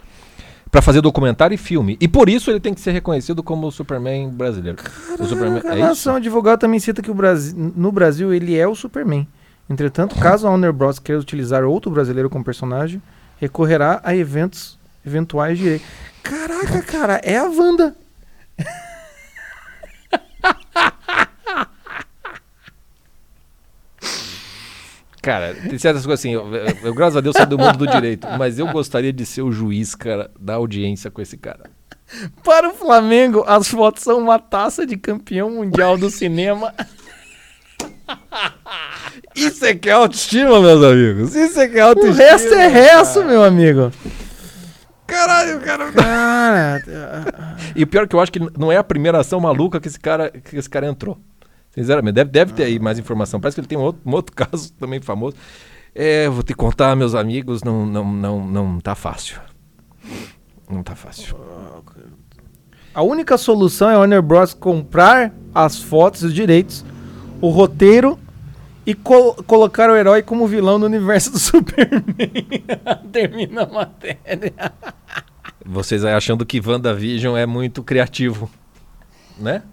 [0.70, 1.98] para fazer documentário e filme.
[2.02, 4.78] E por isso ele tem que ser reconhecido como o Superman brasileiro.
[5.18, 5.88] o Superman, A é isso?
[5.88, 9.28] nação advogado também cita que o Brasil, no Brasil ele é o Superman.
[9.70, 11.00] Entretanto, caso a Warner Bros.
[11.00, 13.02] queira utilizar outro brasileiro como personagem,
[13.40, 15.88] recorrerá a eventos eventuais direitos.
[16.22, 17.96] Caraca, cara, é a Wanda.
[25.26, 26.34] Cara, tem certas coisas assim.
[26.34, 28.28] Eu, eu- eu, graças a Deus, saio do mundo do direito.
[28.38, 31.70] Mas eu gostaria de ser o juiz, cara, da audiência com esse cara.
[32.44, 36.72] Para o Flamengo, as fotos são uma taça de campeão mundial do cinema.
[39.36, 41.36] Isso é que é autoestima, meus amigos.
[41.36, 42.24] Isso é que é O autoestima.
[42.24, 43.92] resto é resto, meu amigo.
[45.08, 45.92] Caralho, cara.
[45.92, 46.82] Cara,
[47.76, 49.88] E o pior é que eu acho que não é a primeira ação maluca que
[49.88, 51.18] esse cara, que esse cara entrou.
[51.76, 53.40] Sinceramente, deve, deve ter aí mais informação.
[53.40, 55.36] Parece que ele tem um outro, um outro caso também famoso.
[55.94, 59.40] É, vou te contar, meus amigos, não, não, não, não tá fácil.
[60.70, 61.36] Não tá fácil.
[62.94, 64.54] a única solução é a Warner Bros.
[64.54, 66.84] comprar as fotos e os direitos,
[67.40, 68.18] o roteiro
[68.86, 72.04] e col- colocar o herói como vilão no universo do Superman.
[73.12, 74.54] Termina a matéria.
[75.66, 78.50] Vocês aí achando que WandaVision é muito criativo,
[79.38, 79.64] né?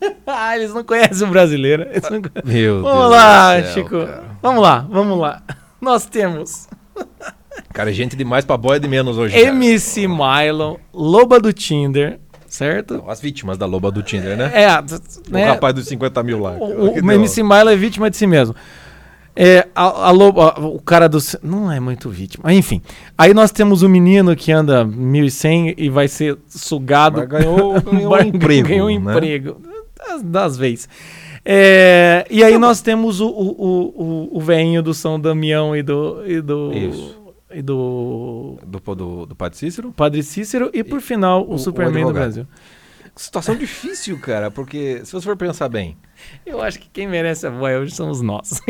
[0.26, 1.84] ah, eles não conhecem o brasileiro.
[2.10, 2.22] Não.
[2.44, 4.06] Meu Vamos Deus lá, céu, Chico.
[4.06, 4.24] Cara.
[4.42, 5.42] Vamos lá, vamos lá.
[5.80, 6.68] Nós temos
[7.72, 9.34] Cara, é gente demais pra boia de menos hoje.
[9.34, 9.48] cara.
[9.48, 13.02] MC Mylon, Loba do Tinder, certo?
[13.06, 14.50] As vítimas da loba do Tinder, né?
[14.54, 15.44] É, O né?
[15.46, 16.52] rapaz dos 50 mil lá.
[16.52, 18.54] O, o MC Milo é vítima de si mesmo.
[19.36, 21.18] É, a, a lobo- a- o cara do.
[21.42, 22.52] Não é muito vítima.
[22.52, 22.82] Enfim.
[23.16, 27.18] Aí nós temos o menino que anda 1100 e vai ser sugado.
[27.20, 29.12] Mas ganhou- ganhou um emprego, Ganhou um né?
[29.14, 29.60] emprego.
[30.10, 30.88] Das, das vezes.
[31.44, 35.82] É, e aí nós temos o, o, o, o, o velhinho do São Damião e
[35.82, 36.22] do.
[36.26, 37.18] E do Isso.
[37.52, 38.58] E do.
[38.66, 39.92] Do, do, do Padre Cícero?
[39.92, 42.12] Padre Cícero e por final o, o- Superman do.
[42.12, 42.46] Brasil.
[43.16, 45.96] Situação difícil, cara, porque se você for pensar bem.
[46.46, 48.60] Eu acho que quem merece a boia hoje somos nós.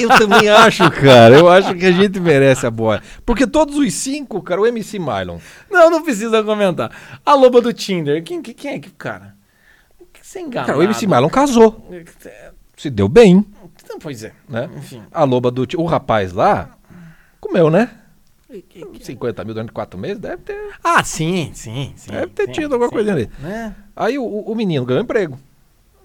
[0.00, 1.36] Eu também acho, cara.
[1.38, 3.02] Eu acho que a gente merece a boia.
[3.24, 5.38] Porque todos os cinco, cara, o MC Mylon.
[5.70, 6.90] Não, não precisa comentar.
[7.24, 8.22] A loba do Tinder.
[8.24, 9.34] Quem, quem é que, cara?
[10.40, 10.66] Enganado.
[10.66, 11.86] Cara, o MC Mylon casou.
[12.24, 13.44] É, Se deu bem,
[13.88, 14.32] Não, pois é.
[14.48, 14.68] né?
[14.76, 15.02] Enfim.
[15.12, 15.66] A loba do.
[15.66, 16.70] Ti- O rapaz lá
[17.40, 17.90] comeu, né?
[19.00, 22.10] 50 mil durante quatro meses, deve ter, Ah, sim, sim, sim.
[22.10, 22.94] deve ter sim, tido alguma sim.
[22.94, 23.30] coisinha ali.
[23.38, 23.74] Né?
[23.96, 25.38] Aí o, o menino ganhou emprego.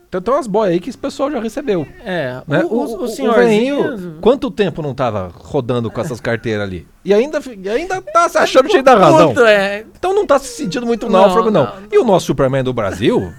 [0.07, 1.85] Então tem umas boias aí que esse pessoal já recebeu.
[2.05, 2.63] É, Né?
[2.63, 4.17] o, o, o senhorzinho...
[4.21, 6.87] quanto tempo não tava rodando com essas carteiras ali?
[7.03, 7.39] E ainda,
[7.73, 9.33] ainda tá se achando cheio da razão.
[9.45, 11.65] É, Então não tá se sentindo muito Não, náufrago, não.
[11.65, 13.33] não, E o nosso Superman do Brasil,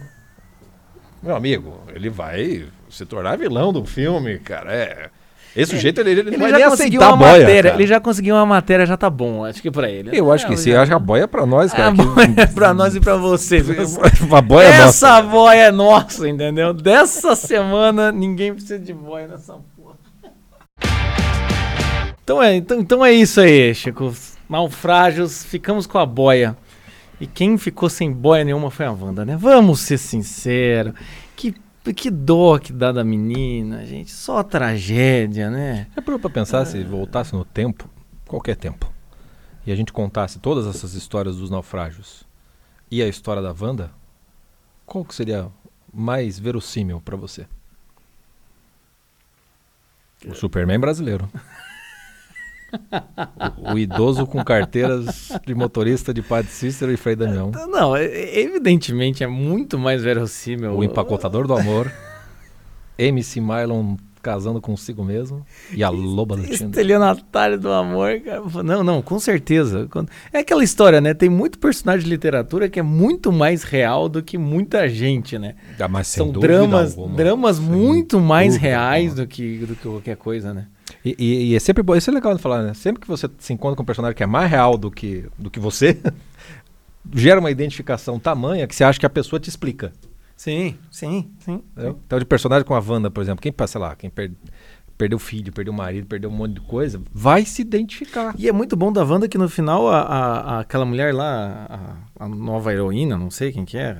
[1.22, 4.72] meu amigo, ele vai se tornar vilão do filme, cara.
[4.72, 5.10] É.
[5.56, 7.32] Esse jeito ele, ele Ele vai já conseguiu a uma boia.
[7.40, 7.74] matéria, cara.
[7.82, 10.10] ele já conseguiu uma matéria, já tá bom, acho que pra ele.
[10.16, 11.92] Eu acho que É, sim, já- acho que a boia é pra nós, A cara.
[11.96, 13.66] que- boia é pra nós e pra vocês.
[14.32, 14.88] a boia é nossa.
[15.08, 16.72] Essa boia é nossa, entendeu?
[16.72, 19.96] Dessa semana ninguém precisa de boia nessa porra.
[22.22, 24.14] Então é, então, então é isso aí, Chico.
[24.48, 26.56] Naufrágios, ficamos com a boia.
[27.20, 29.36] E quem ficou sem boia nenhuma foi a Wanda, né?
[29.36, 30.94] Vamos ser sinceros.
[31.34, 31.54] Que,
[31.94, 34.10] que dó que dá da menina, gente.
[34.12, 35.88] Só tragédia, né?
[35.96, 37.88] É pra, pensar se voltasse no tempo,
[38.26, 38.92] qualquer tempo,
[39.66, 42.24] e a gente contasse todas essas histórias dos naufrágios
[42.90, 43.90] e a história da Wanda,
[44.86, 45.48] qual que seria
[45.92, 47.46] mais verossímil pra você?
[50.26, 51.28] O Superman brasileiro.
[53.68, 57.50] o, o idoso com carteiras de motorista de Padre Cícero e Frei Damião.
[57.68, 60.72] Não, é- é- evidentemente é muito mais verossímil.
[60.76, 61.90] O empacotador do amor.
[62.98, 65.46] MC Mylon casando consigo mesmo.
[65.72, 66.62] E a loba do Tinder.
[66.68, 68.42] Estelionatário do amor, cara.
[68.64, 69.88] Não, não, com certeza.
[70.32, 71.14] É aquela história, né?
[71.14, 75.54] Tem muito personagem de literatura que é muito mais real do que muita gente, né?
[75.78, 77.16] Ah, mas São dramas, alguma.
[77.16, 79.26] dramas Sem muito mais reais alguma.
[79.26, 80.66] do que, do que qualquer coisa, né?
[81.04, 82.74] E, e- e é sempre bom, isso é legal de falar, né?
[82.74, 85.50] Sempre que você se encontra com um personagem que é mais real do que, do
[85.50, 86.00] que você,
[87.14, 89.92] gera uma identificação tamanha que você acha que a pessoa te explica.
[90.36, 91.62] Sim, sim, sim.
[91.72, 91.98] entendeu?
[92.06, 94.30] Então, de personagem com a Wanda, por exemplo, quem, sei lá, quem per-
[94.96, 98.34] perdeu filho, perdeu marido, perdeu um monte de coisa, vai se identificar.
[98.38, 101.66] E é muito bom da Wanda que no final a, a- a- aquela mulher lá,
[102.18, 103.96] a, a nova heroína, não sei quem que é.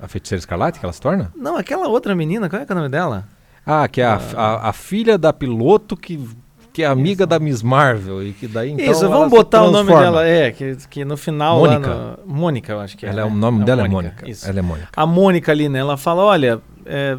[0.00, 1.32] a- feiticeira escarlate que ela se torna?
[1.34, 3.26] Não, aquela outra menina, qual é, é o nome dela?
[3.66, 6.24] Ah, que é a, a, a filha da piloto que,
[6.72, 9.92] que é amiga da Miss Marvel e que daí então Isso, vamos botar o nome
[9.92, 10.24] dela.
[10.24, 11.58] É, que, que no final.
[11.58, 12.16] Mônica.
[12.24, 13.08] No- Mônica, eu acho que é.
[13.08, 13.30] Ela é, né?
[13.30, 14.28] o nome A dela é Mônica.
[14.30, 14.48] Isso.
[14.48, 14.88] Ela é Mônica.
[14.96, 15.80] A Mônica ali, né?
[15.80, 17.18] Ela fala: olha, é,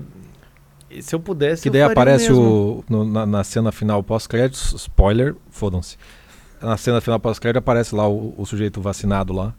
[1.02, 1.64] se eu pudesse.
[1.64, 2.42] Que eu daí aparece mesmo.
[2.42, 2.84] o.
[2.88, 5.98] no- na, na cena final pós-créditos, spoiler, fodam-se.
[6.62, 9.54] Na cena final pós-crédito aparece lá o, o sujeito vacinado lá.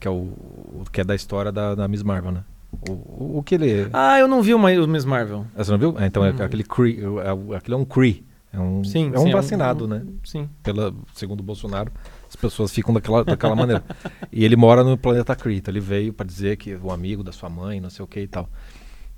[0.00, 0.14] Que é o.
[0.14, 2.40] o- que é da história da, da Miss Marvel, né?
[2.88, 3.88] O, o, que ele.
[3.92, 5.46] Ah, eu não vi uma, o Miss Marvel.
[5.54, 5.94] Ah, Você não viu?
[5.98, 6.36] Ah, então é Hum.
[6.40, 7.00] aquele Cree.
[7.02, 8.24] É, o- aquele é um Cree.
[8.52, 10.02] É um, Sim, é um sim, vacinado, um- né?
[10.24, 10.48] Sim.
[10.62, 11.90] Pela, segundo o Bolsonaro,
[12.28, 13.82] as pessoas ficam daquela, daquela maneira.
[14.30, 17.32] E ele mora no planeta Kree, então ele veio pra dizer que o amigo da
[17.32, 18.48] sua mãe, não sei o que e tal.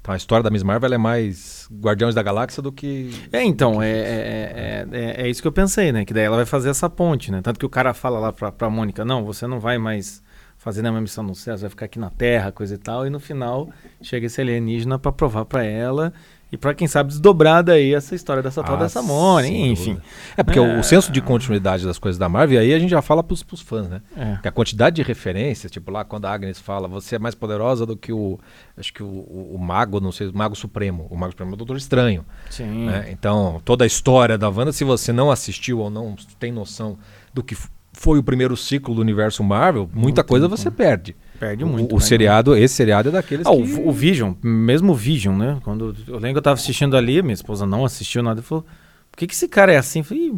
[0.00, 3.10] Então a história da Miss Marvel é mais Guardiões da Galáxia do que.
[3.32, 6.04] É, então, é, é, é, é, é isso que eu pensei, né?
[6.04, 7.40] Que daí ela vai fazer essa ponte, né?
[7.42, 10.22] Tanto que o cara fala lá pra, pra Mônica: não, você não vai mais
[10.64, 13.06] fazer nenhuma missão no céu, você vai ficar aqui na Terra, coisa e tal.
[13.06, 13.68] E no final
[14.00, 16.10] chega esse alienígena pra provar pra ela.
[16.50, 19.98] E pra quem sabe desdobrar daí essa história dessa tal Ah, dessa Mônica, enfim.
[20.36, 20.78] É porque É.
[20.78, 23.60] o senso de continuidade das coisas da Marvel, aí a gente já fala pros, pros
[23.60, 24.00] fãs, né?
[24.16, 24.34] É.
[24.34, 27.84] Porque a quantidade de referências, tipo lá quando a Agnes fala, você é mais poderosa
[27.84, 28.38] do que o.
[28.78, 31.08] Acho que o, o, o Mago, não sei, o Mago Supremo.
[31.10, 32.24] O Mago Supremo é o Doutor Estranho.
[32.48, 32.86] Sim.
[32.86, 33.08] né?
[33.10, 36.96] Então, toda a história da Wanda, se você não assistiu ou não tem noção
[37.34, 37.56] do que
[37.94, 41.16] foi o primeiro ciclo do universo Marvel, muita Não coisa você perde.
[41.40, 41.86] Perde O- muito.
[41.86, 43.56] O, perde seriado, esse seriado é daqueles Ah, que...
[43.56, 45.58] o, o Vision, mesmo o Vision, né?
[45.64, 48.64] Quando eu lembro que eu tava assistindo ali, minha esposa não assistiu nada, e falou:
[49.10, 50.00] por que, que esse cara é assim?
[50.00, 50.32] Eu falei,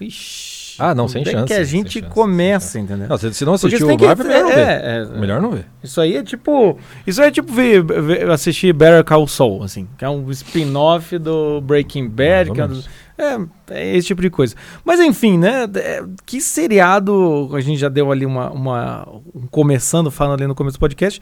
[0.00, 3.08] "Ixi, Ah, não, sem chance, que a gente chance, começa, entendeu?
[3.08, 4.58] Não, se, se não assistiu o Marvel, melhor não ver.
[4.60, 5.66] é, é, Melhor não ver.
[5.82, 6.78] Isso aí é tipo.
[7.06, 11.18] Isso aí é tipo ver, ver- assistir Better Call Saul, assim, que é um spin-off
[11.18, 13.38] do Breaking Bad, que é, um dos- é,
[13.74, 14.54] é esse tipo de coisa.
[14.84, 15.64] Mas enfim, né?
[15.74, 17.50] é, que seriado.
[17.52, 18.50] A gente já deu ali uma.
[18.50, 21.20] uma um começando, falando ali no começo do podcast.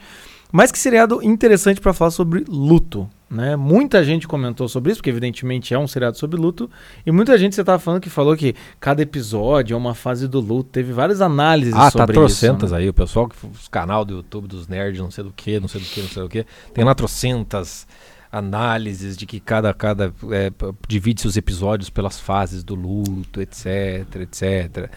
[0.51, 3.09] Mas que seriado interessante para falar sobre luto.
[3.29, 3.57] Né?
[3.57, 6.69] Muita gente comentou sobre isso, porque evidentemente é um seriado sobre luto.
[7.05, 10.39] E muita gente, você tava falando que falou que cada episódio é uma fase do
[10.39, 10.69] luto.
[10.71, 12.73] Teve várias análises Ah, tá sobre trocentas isso.
[12.73, 12.83] né?
[12.83, 12.89] aí.
[12.89, 15.87] O pessoal, os canal do YouTube dos nerds, não sei do que, não sei do
[15.87, 16.45] que, não sei do que.
[16.73, 17.85] Tem lá trocentas
[18.31, 20.51] análises de que cada, cada é,
[20.87, 24.89] divide-se os episódios pelas fases do luto, etc, etc.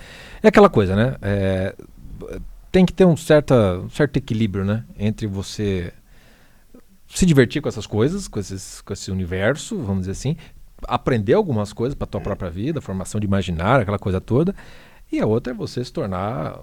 [0.43, 1.17] É aquela coisa, né?
[1.23, 1.75] É,
[2.71, 4.85] tem que ter um, certa, um certo equilíbrio, né?
[4.99, 5.93] Entre você
[7.09, 10.37] se divertir com essas coisas, com, esses, com esse universo, vamos dizer assim,
[10.87, 14.55] aprender algumas coisas para tua própria vida, formação de imaginário, aquela coisa toda.
[15.11, 16.57] E a outra é você se tornar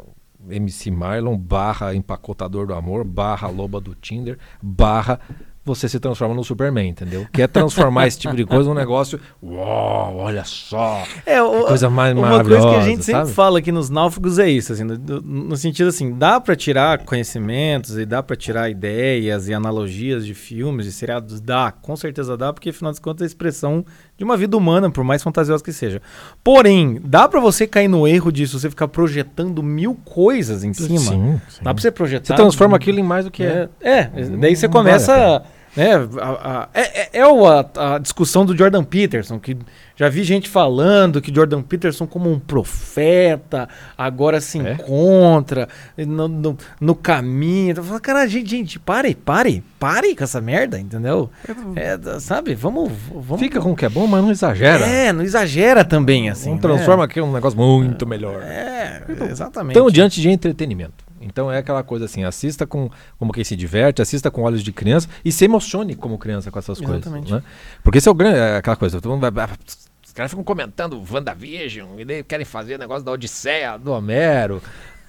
[0.49, 5.19] MC Mylon barra empacotador do amor, barra loba do Tinder, barra
[5.67, 7.25] você se transforma no Superman, entendeu?
[7.32, 11.89] Que é transformar esse tipo de coisa num negócio, uau, olha só, É, o, coisa
[11.89, 13.34] mais uma coisa que a gente sempre sabe?
[13.34, 17.97] fala aqui nos náufragos é isso, assim, no, no- sentido assim, dá pra tirar conhecimentos
[17.97, 22.51] e dá pra tirar ideias e analogias de filmes, de seriados, dá, com certeza dá,
[22.53, 23.86] porque afinal de contas é a expressão
[24.17, 26.01] de uma vida humana, por mais fantasiosa que seja.
[26.43, 30.97] Porém, dá pra você cair no erro disso, você ficar projetando mil coisas em cima.
[30.99, 31.60] Sim, sim.
[31.63, 32.25] Dá pra você projetar.
[32.27, 33.69] Você transforma aquilo em mais do que é.
[33.82, 35.43] É, é, daí você começa.
[35.78, 36.28] Né, a-
[36.63, 39.56] a- é, é- é a, a discussão do Jordan Peterson, que
[39.96, 44.74] já vi gente falando que Jordan Peterson, como um profeta, agora se É?
[44.74, 47.74] encontra no, no, no caminho.
[47.78, 51.30] Eu falo, cara, gente, gente, pare, pare, pare com essa merda, entendeu?
[51.76, 52.92] É, sabe, vamos.
[53.12, 54.86] vamos Fica com o que é bom, mas não exagera.
[54.86, 56.52] É, não exagera também, assim.
[56.52, 58.40] não transforma aquilo num negócio muito melhor.
[58.42, 59.02] né?
[59.20, 59.78] É, exatamente.
[59.78, 61.06] Então, diante de entretenimento.
[61.28, 64.72] Então é aquela coisa assim, assista com como quem se diverte, assista com olhos de
[64.72, 66.98] criança e se emocione como criança com essas coisas.
[66.98, 67.32] Exatamente.
[67.32, 67.44] Né?
[67.84, 69.48] Porque esse é o grande, é aquela coisa, todo mundo vai,
[70.06, 74.62] os caras ficam comentando WandaVision e querem fazer negócio da Odisseia, do Homero.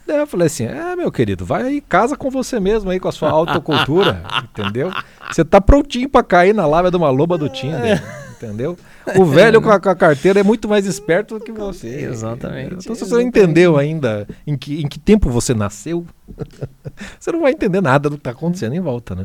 [0.06, 3.08] Daí eu falei assim, é meu querido, vai aí, casa com você mesmo aí, com
[3.08, 4.90] a sua autocultura, entendeu?
[5.30, 8.74] Você tá prontinho pra cair na lábia de uma loba do Tinder, entendeu?
[9.16, 11.88] O velho com a, com a carteira é muito mais esperto do que você.
[12.04, 16.04] Exatamente, Então se você não entendeu ainda em que, em que tempo você nasceu,
[17.18, 19.24] você não vai entender nada do que tá acontecendo em volta, né?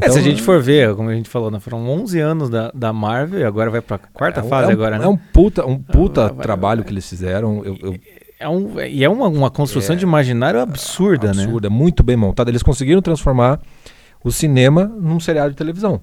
[0.00, 2.70] É, se a gente for ver, como a gente falou, né, foram 11 anos da,
[2.74, 5.04] da Marvel e agora vai pra quarta é um- fase é um, agora, né?
[5.04, 7.62] É um puta, um puta vai- vai- trabalho que eles fizeram.
[7.64, 7.96] Eu, eu,
[8.40, 9.98] É um, e é uma, uma construção É.
[9.98, 11.42] de imaginário absurda, né?
[11.42, 12.50] absurda, muito bem montada.
[12.50, 13.60] Eles conseguiram transformar
[14.24, 16.00] o cinema num seriado de televisão.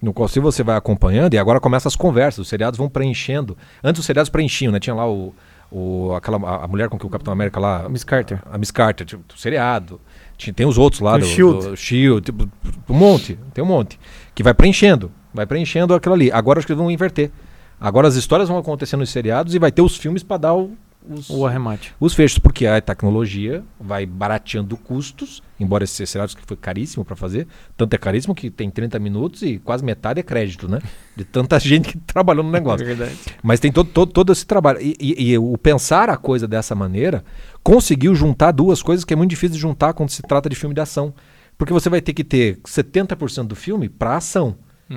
[0.00, 3.56] No qual, se você vai acompanhando, e agora começam as conversas, os seriados vão preenchendo.
[3.84, 4.80] Antes os seriados preenchiam, né?
[4.80, 5.34] Tinha lá o,
[5.70, 7.86] o, aquela, a, a mulher com que o Capitão América lá.
[7.88, 8.40] Miss Carter.
[8.50, 10.00] A Miss Carter, tipo, o seriado.
[10.38, 11.66] Tinha, tem os outros lá O do Shield.
[11.68, 12.48] do Shield, tipo,
[12.88, 14.00] um monte, tem um monte.
[14.34, 16.32] Que vai preenchendo, vai preenchendo aquilo ali.
[16.32, 17.30] Agora acho que eles vão inverter.
[17.78, 20.72] Agora as histórias vão acontecendo nos seriados e vai ter os filmes para dar o-
[21.10, 21.94] os, O arremate.
[21.98, 27.16] os fechos, porque a tecnologia vai barateando custos, embora esse seriado que foi caríssimo para
[27.16, 27.46] fazer,
[27.76, 30.78] tanto é caríssimo que tem 30 minutos e quase metade é crédito, né?
[31.16, 32.86] De tanta gente que trabalhou no negócio.
[32.86, 33.14] verdade.
[33.42, 34.80] Mas tem todo, todo, todo esse trabalho.
[34.80, 37.24] E, e- e o pensar a coisa dessa maneira
[37.62, 40.74] conseguiu juntar duas coisas que é muito difícil de juntar quando se trata de filme
[40.74, 41.12] de ação.
[41.58, 44.56] Porque você vai ter que ter 70% do filme para ação,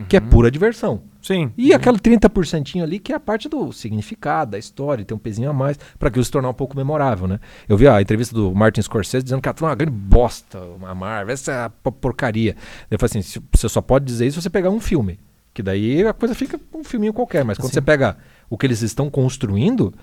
[0.10, 1.03] que é pura diversão.
[1.21, 1.51] Sim.
[1.58, 5.49] E aquele 30% ali que é a parte do significado, da história, tem um pezinho
[5.49, 7.39] a mais, para aquilo se tornar um pouco memorável, né?
[7.69, 10.95] Eu vi a entrevista do Martin Scorsese dizendo que ela foi uma grande bosta, uma
[10.95, 12.56] Marvel, essa é a po- porcaria.
[12.89, 15.19] Eu falei assim, você só pode dizer isso se você pegar um filme,
[15.53, 17.75] que daí a coisa fica um filminho qualquer, mas quando Sim.
[17.75, 18.17] você pega
[18.49, 19.93] o que eles estão construindo,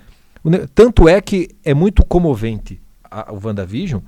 [0.74, 4.00] tanto é que é muito comovente a, o WandaVision,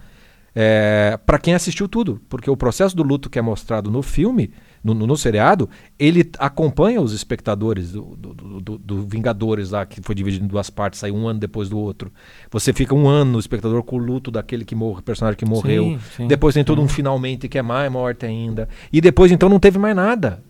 [0.55, 4.51] é, para quem assistiu tudo, porque o processo do luto que é mostrado no filme,
[4.83, 5.69] no, no, no seriado,
[5.99, 10.49] ele acompanha os espectadores do, do, do- do- do Vingadores lá, que foi dividido em
[10.49, 12.13] duas partes, saiu um ano depois do outro.
[12.51, 15.85] Você fica um ano, o espectador, com o luto daquele que morre, personagem que morreu.
[15.85, 16.27] Sim, sim.
[16.27, 18.69] Depois tem todo um finalmente que é mais morte ainda.
[18.93, 20.43] E depois então não teve mais nada.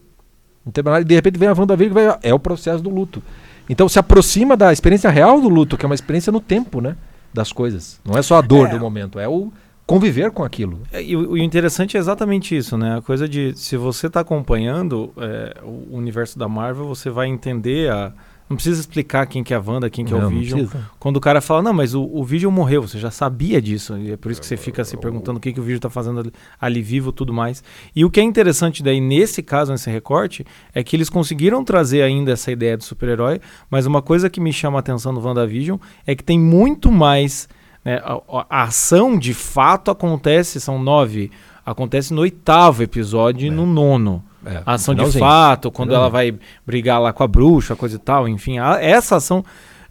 [0.65, 1.05] Não teve mais nada.
[1.05, 3.23] E de repente vem a WandaVision que vai, é o processo do luto.
[3.69, 6.97] Então se aproxima da experiência real do luto, que é uma experiência no tempo, né?
[7.35, 8.01] Das coisas.
[8.05, 8.71] Não é só a dor É.
[8.71, 9.53] do momento, é o
[9.93, 10.81] conviver com aquilo.
[10.93, 12.97] É, E o, o interessante é exatamente isso, né?
[12.99, 17.91] A coisa de se você está acompanhando é, o universo da Marvel, você vai entender
[17.91, 18.13] a.
[18.49, 20.67] Não precisa explicar quem que é a Wanda, quem que é Não, o não Vision.
[20.99, 23.97] Quando o cara fala, não, mas o, o Vision morreu, você já sabia disso.
[23.97, 25.89] E é por isso que você fica se perguntando o que, que o Vision tá
[25.89, 27.65] fazendo ali, ali vivo e tudo mais.
[27.97, 32.03] E o que é interessante daí, nesse caso, nesse recorte, é que eles conseguiram trazer
[32.03, 35.79] ainda essa ideia do super-herói, mas uma coisa que me chama a atenção no WandaVision
[36.07, 37.49] é que tem muito mais.
[37.85, 41.31] Né, a, a- a ação de fato acontece, são nove.
[41.65, 44.23] Acontece no oitavo episódio e no nono.
[44.45, 46.35] É, A ação de fato, quando ela vai
[46.67, 49.45] brigar lá com a bruxa, coisa e tal, enfim, a- essa ação.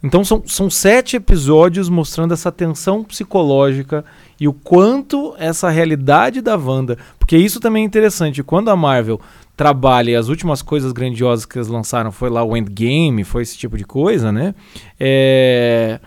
[0.04, 4.04] Então são, são sete episódios mostrando essa tensão psicológica
[4.38, 6.98] e o quanto essa realidade da Wanda.
[7.18, 8.42] Porque isso também é interessante.
[8.42, 9.20] Quando a Marvel
[9.56, 13.56] trabalha e as últimas coisas grandiosas que eles lançaram foi lá o Endgame, foi esse
[13.56, 14.54] tipo de coisa, né?
[14.98, 16.00] É,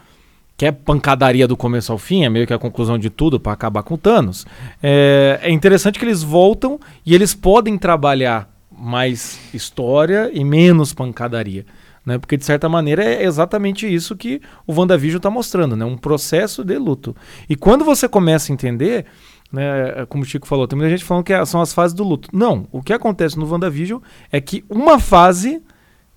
[0.57, 3.51] que é pancadaria do começo ao fim, é meio que a conclusão de tudo para
[3.51, 4.45] acabar com Thanos.
[4.81, 11.65] É, é interessante que eles voltam e eles podem trabalhar mais história e menos pancadaria.
[12.05, 12.17] Né?
[12.17, 15.83] Porque, de certa maneira, é exatamente isso que o WandaVision está mostrando, né?
[15.83, 17.15] um processo de luto.
[17.49, 19.05] E quando você começa a entender,
[19.51, 22.03] né, como o Chico falou, tem muita gente falando que é- são as fases do
[22.03, 22.29] luto.
[22.31, 23.99] Não, o que acontece no WandaVision
[24.31, 25.61] é que uma fase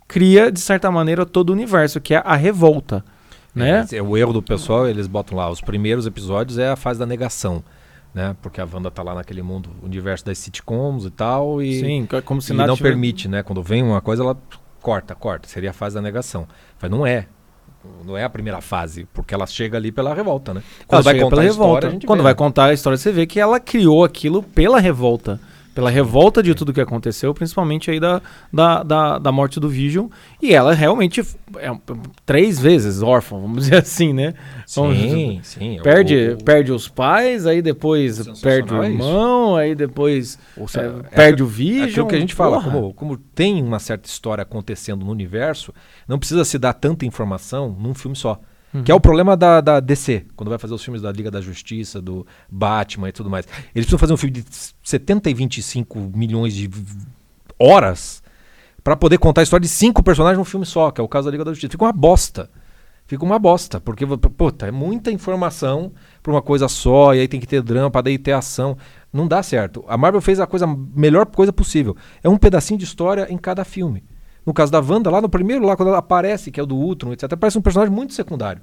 [0.06, 3.04] cria, de certa maneira, todo o universo, que é a revolta.
[3.58, 3.86] Né?
[3.92, 7.06] É, o erro do pessoal, eles botam lá, os primeiros episódios é a fase da
[7.06, 7.62] negação.
[8.14, 8.34] né?
[8.42, 11.62] Porque a Wanda tá lá naquele mundo, universo das sitcoms e tal.
[11.62, 13.42] E, Sim, co- como se e não tiver- permite, né?
[13.42, 14.36] Quando vem uma coisa, ela
[14.80, 15.46] corta, corta.
[15.46, 16.48] Seria a fase da negação.
[16.80, 17.26] Mas não é.
[18.04, 20.62] Não é a primeira fase, porque ela chega ali pela revolta, né?
[20.88, 21.86] Ela chega pela a revolta.
[21.86, 24.80] história, a Quando vê, vai contar a história, você vê que ela criou aquilo pela
[24.80, 25.38] revolta.
[25.78, 28.20] Pela revolta de tudo que aconteceu, principalmente aí da,
[28.52, 30.08] da, da, da morte do Vision.
[30.42, 31.70] E ela realmente é
[32.26, 34.34] três vezes órfã, vamos dizer assim, né?
[34.74, 35.78] Vamos- Sim, sim.
[35.80, 40.64] Perde, O- o- perde os pais, aí depois perde o é irmão, aí depois o-
[40.76, 41.88] é, é perde o É Vision.
[41.90, 42.72] aquilo que a gente fala, porra.
[42.72, 45.72] como, como tem uma certa história acontecendo no universo,
[46.08, 48.40] não precisa se dar tanta informação num filme só.
[48.72, 48.82] Uhum.
[48.82, 51.40] Que é o problema da, da DC, quando vai fazer os filmes da Liga da
[51.40, 53.46] Justiça, do Batman e tudo mais.
[53.74, 54.44] Eles precisam fazer um filme de
[54.82, 56.68] 70 e 25 milhões de
[57.58, 58.22] horas
[58.84, 61.26] pra poder contar a história de cinco personagens num filme só, que é o caso
[61.26, 61.72] da Liga da Justiça.
[61.72, 62.50] Fica uma bosta.
[63.06, 65.92] Fica uma bosta, porque, puta, é muita informação
[66.22, 68.76] pra uma coisa só, e aí tem que ter drama, pra daí ter ação.
[69.10, 69.82] Não dá certo.
[69.88, 71.96] A Marvel fez a coisa, melhor coisa possível.
[72.22, 74.04] É um pedacinho de história em cada filme.
[74.48, 76.74] No caso da Wanda, lá no primeiro, lá quando ela aparece, que é o do
[76.74, 78.62] Ultron, etc., parece um personagem muito secundário.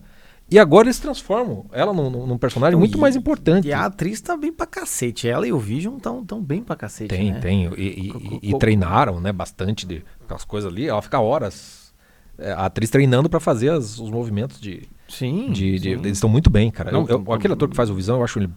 [0.49, 3.67] E agora eles transformam ela num, num- personagem muito E- mais importante.
[3.67, 5.27] E a atriz tá bem pra cacete.
[5.29, 7.09] Ela e o Vision estão tão bem pra cacete.
[7.09, 7.39] Tem, né?
[7.39, 7.65] tem.
[7.77, 8.11] E,
[8.41, 10.88] e- e treinaram, né, bastante de aquelas coisas ali.
[10.88, 11.86] Ela fica horas.
[12.38, 14.89] é, a atriz treinando pra fazer as- os movimentos de.
[15.07, 15.51] Sim.
[15.51, 15.89] de- de- sim.
[15.91, 16.91] eles estão muito bem, cara.
[16.91, 18.49] Não, Eu- eu- aquele ator que faz o Visão, eu acho ele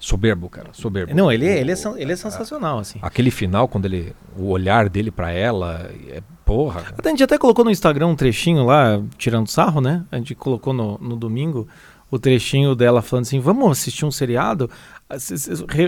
[0.00, 0.70] soberbo, cara.
[0.72, 1.14] Soberbo.
[1.14, 2.98] Não, ele, é- ele, é, O- ele é sensacional, assim.
[3.00, 4.12] Aquele final, quando ele.
[4.36, 5.88] O olhar dele pra ela.
[6.08, 6.20] É,
[6.54, 6.84] porra.
[6.98, 10.04] Até, a gente até colocou no Instagram um trechinho lá, tirando sarro, né?
[10.10, 11.66] A gente colocou no, no domingo
[12.10, 14.70] o trechinho dela falando assim: vamos assistir um seriado?
[15.08, 15.16] Ah,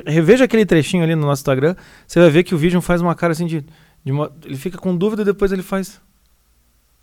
[0.06, 1.74] Reveja aquele trechinho ali no nosso Instagram,
[2.06, 3.64] você vai ver que o Vision faz uma cara assim de.
[4.04, 6.00] de uma- ele fica com dúvida e depois ele faz.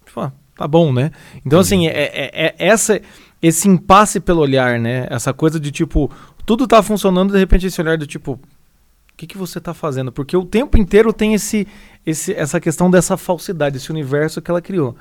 [0.05, 1.11] Tipo, ah, tá bom, né?
[1.45, 2.99] Então, assim, é, é- é essa,
[3.41, 5.07] esse impasse pelo olhar, né?
[5.09, 6.11] Essa coisa de tipo,
[6.45, 8.39] tudo tá funcionando, de repente esse olhar do tipo.
[9.21, 10.11] O que, que você tá fazendo?
[10.11, 11.67] Porque o tempo inteiro tem esse,
[12.03, 14.95] esse, essa questão dessa falsidade, esse universo que ela criou.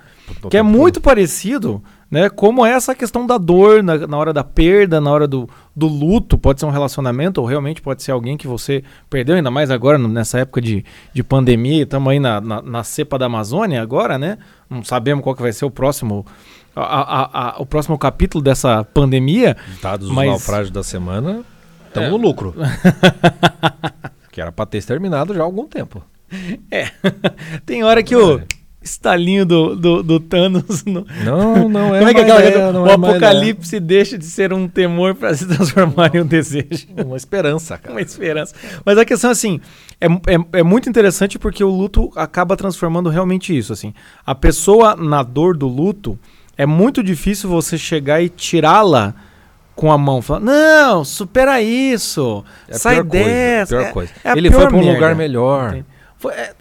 [0.51, 2.29] Que é muito parecido, né?
[2.29, 5.87] Como é essa questão da dor na, na hora da perda, na hora do, do
[5.89, 6.37] luto.
[6.37, 9.97] Pode ser um relacionamento ou realmente pode ser alguém que você perdeu, ainda mais agora
[9.97, 11.85] nessa época de, de pandemia.
[11.85, 14.37] Estamos aí na, na, na cepa da Amazônia agora, né?
[14.69, 16.27] Não sabemos qual que vai ser o próximo,
[16.77, 19.57] a- a- a- o próximo capítulo dessa pandemia.
[19.81, 21.43] Dados os Mas- naufrágios da semana,
[21.91, 22.11] estamos É.
[22.11, 22.55] no lucro.
[24.33, 26.03] que era pra ter terminado já há algum tempo.
[27.67, 28.41] Tem hora que o
[28.83, 31.99] estalinho do, do, do Thanos no, Não, não é.
[31.99, 35.15] Como é que é aquela ideia, não O é apocalipse deixa de ser um temor
[35.15, 36.87] para se transformar em um desejo.
[37.05, 37.95] Uma esperança, cara.
[37.95, 38.55] Uma esperança.
[38.85, 39.61] Mas a questão, assim,
[40.01, 43.93] é, é, é muito interessante porque o luto acaba transformando realmente isso, assim.
[44.25, 46.19] A pessoa na dor do luto,
[46.57, 49.15] é muito difícil você chegar e tirá-la
[49.81, 50.21] com a mão.
[50.21, 52.45] Falar, não, supera isso.
[52.69, 53.77] É sai pior coisa, dessa.
[53.77, 54.13] pior É- coisa.
[54.23, 54.93] é Ele foi pra um merda.
[54.93, 55.83] lugar melhor.
[56.19, 56.55] Foi- é,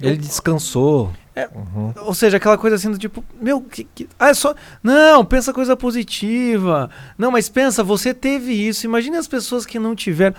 [0.00, 1.12] Ele descansou.
[1.36, 1.48] É.
[1.54, 1.92] Uhum.
[2.02, 4.54] Ou seja, aquela coisa assim do tipo, meu, que, que- ah, é só.
[4.82, 6.88] Não, pensa coisa positiva.
[7.16, 8.86] Não, mas pensa, você teve isso.
[8.86, 10.34] Imagine as pessoas que não tiveram.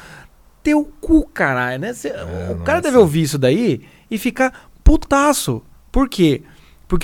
[0.63, 1.93] Teu cu, caralho, né?
[1.93, 2.11] Cê-
[2.51, 3.81] o cara é deve ouvir isso daí
[4.11, 5.61] e ficar putaço.
[5.91, 6.41] Por quê?
[6.41, 6.58] Porque,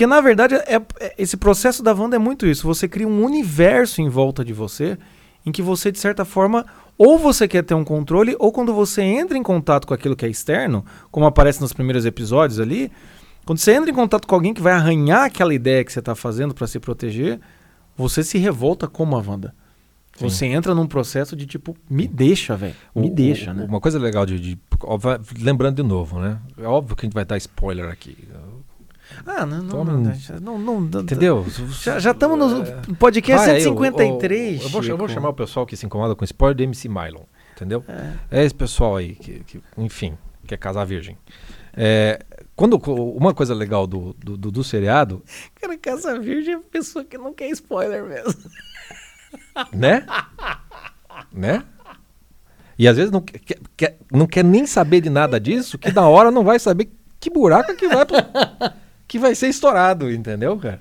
[0.07, 2.65] na verdade, é, é- esse processo da Wanda é muito isso.
[2.67, 4.97] Você cria um universo em volta de você
[5.45, 6.65] em que você, de certa forma,
[6.97, 10.25] ou você quer ter um controle, ou quando você entra em contato com aquilo que
[10.25, 12.91] é externo, como aparece nos primeiros episódios ali,
[13.45, 16.15] quando você entra em contato com alguém que vai arranhar aquela ideia que você está
[16.15, 17.39] fazendo para se proteger,
[17.95, 19.53] você se revolta como a Wanda.
[20.17, 20.27] Sim.
[20.29, 22.73] Você entra num processo de tipo, me deixa, velho.
[22.95, 23.65] Me O- deixa, o- né?
[23.69, 24.57] Uma coisa legal de, de-
[25.39, 26.39] Lembrando de novo, né?
[26.57, 28.17] É óbvio que a gente vai dar spoiler aqui.
[29.25, 29.97] Ah, não, não, não,
[30.41, 31.45] não, não, não- Entendeu?
[31.81, 32.81] Já já estamos no É.
[32.97, 34.59] podcast Vai aí, 153.
[34.59, 36.63] o- o- eu, vou, eu vou chamar o pessoal que se incomoda com spoiler de
[36.63, 37.23] MC Mylon.
[37.55, 37.83] Entendeu?
[37.87, 38.41] É.
[38.41, 41.17] É esse pessoal aí que, que, enfim, quer casar virgem.
[41.77, 42.19] É,
[42.55, 42.75] quando,
[43.17, 45.23] uma coisa legal do, do, do- do seriado,
[45.59, 48.33] Cara, Casa Virgem é pessoa que não quer spoiler mesmo.
[49.73, 50.05] né?
[51.31, 51.63] né?
[52.77, 53.39] E às vezes não quer,
[53.77, 56.89] quer- não quer nem saber de nada disso, que na hora não vai saber
[57.19, 58.17] que buraco que vai pro-
[59.07, 60.79] que vai ser estourado, entendeu, cara?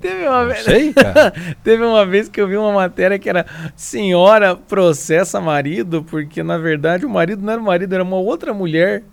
[0.00, 0.64] Teve uma vez.
[0.64, 0.94] sei.
[1.62, 3.44] Teve uma vez que eu vi uma matéria que era
[3.76, 8.54] senhora processa marido, porque na verdade o marido não era o marido, era uma outra
[8.54, 9.04] mulher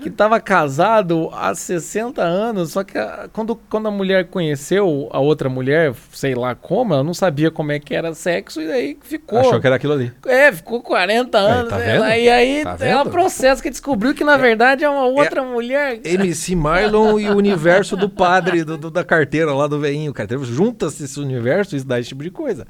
[0.00, 5.18] que estava casado há 60 anos, só que a- quando, quando a mulher conheceu a
[5.18, 8.98] outra mulher, sei lá como, ela não sabia como é que era sexo e aí
[9.02, 9.38] ficou.
[9.40, 10.12] Achou que era aquilo ali.
[10.26, 11.70] É, ficou 40 anos.
[11.70, 11.92] tá né?
[11.98, 12.04] vendo?
[12.04, 13.10] E aí Tá ela vendo?
[13.10, 16.00] processa que descobriu que na verdade é uma outra mulher.
[16.04, 20.12] MC Marlon e o universo do padre, do, do- da carteira lá do veinho.
[20.12, 22.66] Carteira, junta-se esse universo e dá esse tipo de coisa.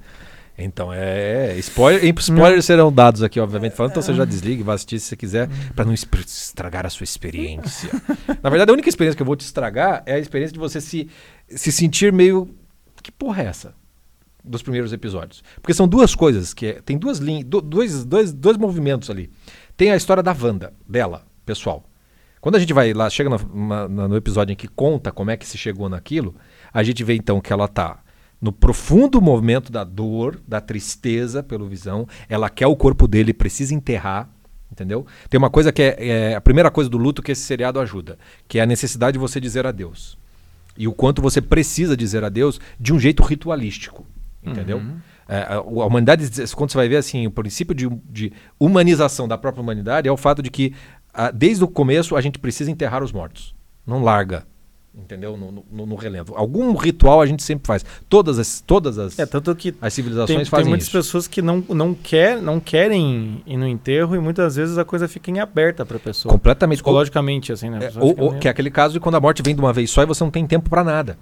[0.65, 1.57] Então, é.
[1.59, 3.93] Spoiler, spoilers serão dados aqui, obviamente, falando.
[3.93, 7.05] Então você já desliga e vai assistir se você quiser, para não estragar a sua
[7.05, 7.91] experiência.
[8.43, 10.81] Na verdade, a única experiência que eu vou te estragar é a experiência de você
[10.81, 11.09] se,
[11.49, 12.49] se sentir meio.
[13.03, 13.75] Que porra é essa?
[14.45, 15.43] Dos primeiros episódios.
[15.61, 19.31] Porque são duas coisas, que é, tem duas linhas, dois, dois, dois movimentos ali.
[19.77, 21.85] Tem a história da Wanda, dela, pessoal.
[22.41, 25.47] Quando a gente vai lá, chega no, no episódio em que conta como é que
[25.47, 26.35] se chegou naquilo,
[26.73, 28.03] a gente vê então que ela tá
[28.41, 32.09] no profundo movimento da dor, da tristeza pelo visão.
[32.29, 34.29] Ela quer o corpo dele, precisa enterrar.
[34.73, 35.05] Entendeu?
[35.29, 38.17] Tem uma coisa que é, é, a primeira coisa do luto que esse seriado ajuda,
[38.47, 40.17] que é a necessidade de você dizer adeus.
[40.77, 44.07] E o quanto você precisa dizer adeus de um jeito ritualístico.
[44.43, 44.79] Entendeu?
[44.79, 44.97] Uhum.
[45.29, 49.61] É, a, humanidade, quando você vai ver assim, o princípio de, de humanização da própria
[49.61, 50.73] humanidade é o fato de que,
[51.13, 53.55] a, desde o começo, a gente precisa enterrar os mortos.
[53.85, 54.47] Não larga
[54.95, 55.37] entendeu?
[55.37, 56.35] No, no, no, relento.
[56.35, 57.85] Algum ritual a gente sempre faz.
[58.09, 60.97] Todas as, todas as, é, tanto que as civilizações tem, fazem Tem muitas isso.
[60.97, 65.09] pessoas que não, não, quer, não querem ir no enterro e muitas vezes a coisa
[65.09, 66.33] fica em aberta para a pessoa.
[66.33, 66.79] Completamente.
[66.79, 67.79] Psicologicamente, assim, né?
[67.83, 69.91] É, ou, ou, que é aquele caso de quando a morte vem de uma vez
[69.91, 71.19] só e você não tem tempo para nada.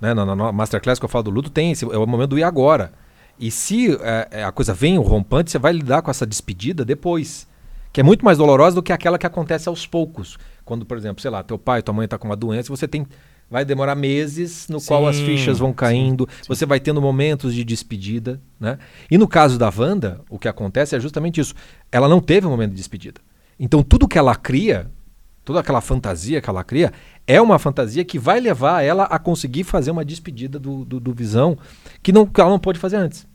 [0.00, 0.14] Né?
[0.14, 2.38] Na, na, na, Masterclass que eu falo do luto, tem esse, é o momento do
[2.38, 2.92] ir agora.
[3.38, 6.84] E se é, é, a coisa vem, o rompante, você vai lidar com essa despedida
[6.84, 7.48] depois.
[7.92, 10.38] Que é muito mais dolorosa do que aquela que acontece aos poucos.
[10.64, 13.06] Quando, por exemplo, sei lá, teu pai, tua mãe está com uma doença você tem
[13.52, 16.48] vai demorar meses, no sim, qual as fichas vão caindo, sim, sim.
[16.48, 18.78] você vai tendo momentos de despedida, né?
[19.10, 21.54] E no caso da Wanda, o que acontece é justamente isso.
[21.90, 23.20] Ela não teve um momento de despedida.
[23.60, 24.90] Então tudo que ela cria,
[25.44, 26.94] toda aquela fantasia que ela cria,
[27.26, 31.12] é uma fantasia que vai levar ela a conseguir fazer uma despedida do, do, do
[31.12, 31.58] Visão
[32.02, 33.26] que, não, que ela não pôde fazer antes.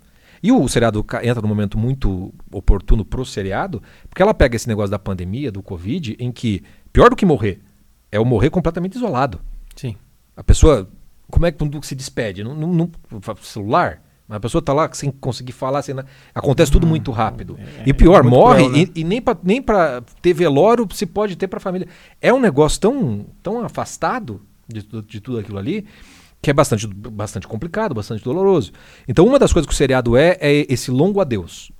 [0.41, 4.91] E o seriado entra num momento muito oportuno pro seriado, porque ela pega esse negócio
[4.91, 7.61] da pandemia, do Covid, em que, pior do que morrer,
[8.11, 9.39] é o morrer completamente isolado.
[9.75, 9.95] Sim.
[10.35, 10.89] A pessoa,
[11.29, 12.43] como é que se despede?
[12.43, 12.91] Não, não, não
[13.41, 14.01] celular?
[14.29, 15.95] A pessoa está lá sem conseguir falar, sem,
[16.35, 17.57] acontece tudo muito rápido.
[17.57, 18.91] É, e pior, é morre cruel, né?
[18.93, 19.63] e, e, nem para nem
[20.21, 21.87] ter velório se pode ter para a família.
[22.21, 25.85] É um negócio tão, tão afastado de, de tudo aquilo ali
[26.41, 28.71] que é bastante, bastante complicado, bastante doloroso.
[29.07, 31.71] Então, uma das coisas que o seriado é, é esse longo adeus.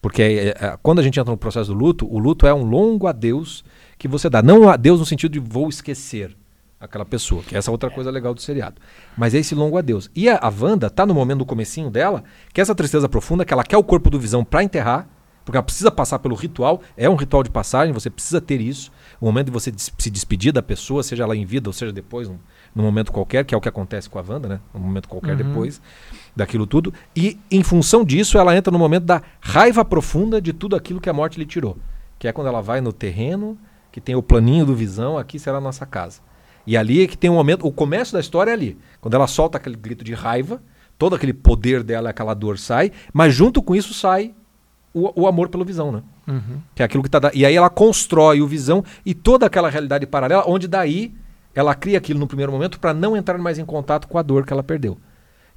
[0.00, 2.64] Porque é, é, quando a gente entra no processo do luto, o luto é um
[2.64, 3.62] longo adeus
[4.00, 4.42] que você dá.
[4.42, 6.34] Não adeus no sentido de vou esquecer
[6.80, 8.80] aquela pessoa, que é essa outra coisa legal do seriado.
[9.14, 10.10] Mas é esse longo adeus.
[10.16, 12.24] E a, a Wanda tá no momento do comecinho dela,
[12.54, 15.06] que é essa tristeza profunda, que ela quer o corpo do Visão para enterrar,
[15.44, 18.90] porque ela precisa passar pelo ritual, é um ritual de passagem, você precisa ter isso.
[19.20, 21.92] O momento de você des se despedir da pessoa, seja ela em vida ou seja
[21.92, 22.38] depois, num,
[22.74, 24.60] num, momento qualquer, que é o que acontece com a Wanda, né?
[24.74, 25.48] Um momento qualquer uhum.
[25.48, 25.78] depois
[26.34, 26.94] daquilo tudo.
[27.14, 31.10] E em função disso, ela entra no momento da raiva profunda de tudo aquilo que
[31.10, 31.76] a morte lhe tirou.
[32.18, 33.58] Que é quando ela vai no terreno,
[33.90, 36.20] que tem o planinho do Visão, aqui será a nossa casa.
[36.66, 38.78] E ali é que tem um momento, o começo da história é ali.
[39.00, 40.62] Quando ela solta aquele grito de raiva,
[40.98, 44.34] todo aquele poder dela, aquela dor sai, mas junto com isso sai
[44.92, 46.02] o, o amor pelo visão, né?
[46.28, 46.60] Uhum.
[46.74, 47.18] Que é aquilo que tá.
[47.18, 47.30] Da...
[47.34, 51.14] E aí ela constrói o visão e toda aquela realidade paralela, onde daí
[51.54, 54.44] ela cria aquilo no primeiro momento para não entrar mais em contato com a dor
[54.44, 54.98] que ela perdeu.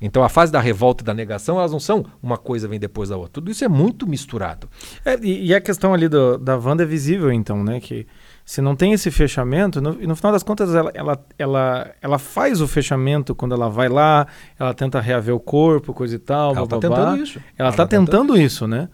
[0.05, 3.07] Então a fase da revolta e da negação, elas não são uma coisa vem depois
[3.07, 3.31] da outra.
[3.35, 4.67] Tudo isso é muito misturado.
[5.05, 7.79] É, e, e, a questão ali do, da Wanda é visível, então, né?
[7.79, 8.05] Que
[8.43, 12.59] se não tem esse fechamento, no, no final das contas ela, ela, ela, ela faz
[12.59, 14.27] o fechamento quando ela vai lá,
[14.59, 16.53] ela tenta reaver o corpo, coisa e tal.
[16.53, 17.39] Ela está tentando isso.
[17.57, 18.89] Ela está tá tentando, tentando isso, né?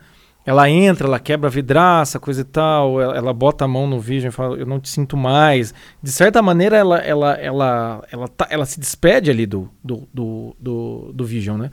[0.50, 4.00] Ela entra, ela quebra a vidraça, coisa e tal, ela, ela, bota a mão no
[4.00, 5.76] Vision e fala, eu não te sinto mais.
[6.02, 10.56] De certa maneira, ela, ela, ela, ela, tá, ela se despede ali do, do, do,
[10.60, 11.70] do, do Vision, né?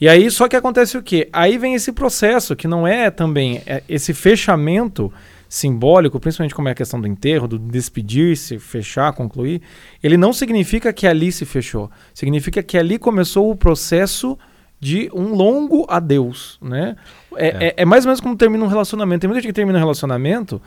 [0.00, 1.28] E aí, só que acontece o quê?
[1.30, 5.12] Aí vem esse processo, que não é também é esse fechamento
[5.46, 9.60] simbólico, principalmente como é a questão do enterro, do despedir-se, fechar, concluir,
[10.02, 11.90] ele não significa que ali se fechou.
[12.14, 14.38] Significa que ali começou o processo
[14.86, 16.94] de um longo adeus, né?
[17.36, 17.66] É, é.
[17.66, 19.22] é, é mais ou menos como termina um relacionamento.
[19.22, 20.62] Tem muita gente que termina um relacionamento,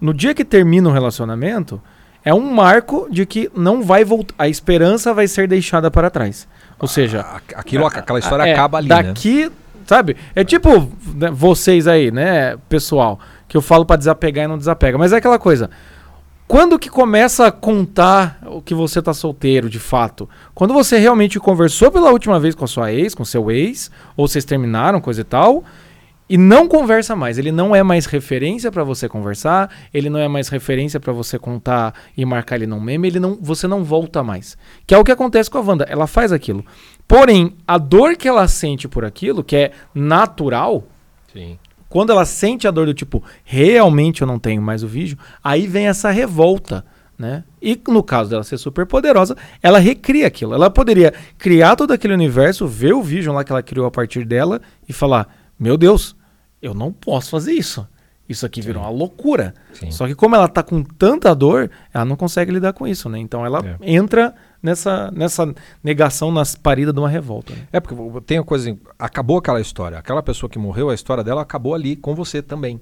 [0.00, 1.82] no dia que termina um relacionamento,
[2.24, 6.46] é um marco de que não vai voltar, a esperança vai ser deixada para trás.
[6.78, 9.52] Ou seja, aquilo, aquela história é, acaba ali, daqui, né?
[9.84, 10.16] sabe?
[10.36, 13.18] É tipo né, vocês aí, né, pessoal,
[13.48, 14.96] que eu falo para desapegar e não desapega.
[14.96, 15.68] Mas é aquela coisa.
[16.46, 20.28] Quando que começa a contar o que você tá solteiro, de fato?
[20.54, 24.28] Quando você realmente conversou pela última vez com a sua ex, com seu ex, ou
[24.28, 25.64] vocês terminaram, coisa e tal,
[26.28, 27.38] e não conversa mais.
[27.38, 31.38] Ele não é mais referência para você conversar, ele não é mais referência para você
[31.38, 34.56] contar e marcar ele num meme, ele não, você não volta mais.
[34.86, 36.64] Que é o que acontece com a Wanda, ela faz aquilo.
[37.08, 40.84] Porém, a dor que ela sente por aquilo, que é natural,
[41.34, 41.58] Sim.
[41.94, 45.64] Quando ela sente a dor do tipo, realmente eu não tenho mais o vídeo, aí
[45.68, 46.84] vem essa revolta
[47.16, 47.44] Né?
[47.62, 50.52] E no caso dela ser super poderosa, ela recria aquilo.
[50.52, 54.24] Ela poderia criar todo aquele universo, ver o Vision lá que ela criou a partir
[54.24, 56.16] dela e falar: Meu Deus,
[56.60, 57.86] eu não posso fazer isso.
[58.28, 58.88] Isso aqui virou Sim.
[58.88, 59.54] uma loucura.
[59.74, 59.90] Sim.
[59.90, 63.18] Só que como ela tá com tanta dor, ela não consegue lidar com isso, né?
[63.18, 63.76] Então ela é.
[63.94, 67.52] entra nessa, nessa negação nas paridas de uma revolta.
[67.52, 67.66] Né?
[67.72, 69.98] É porque tem a coisa, acabou aquela história.
[69.98, 72.80] Aquela pessoa que morreu, a história dela acabou ali com você também.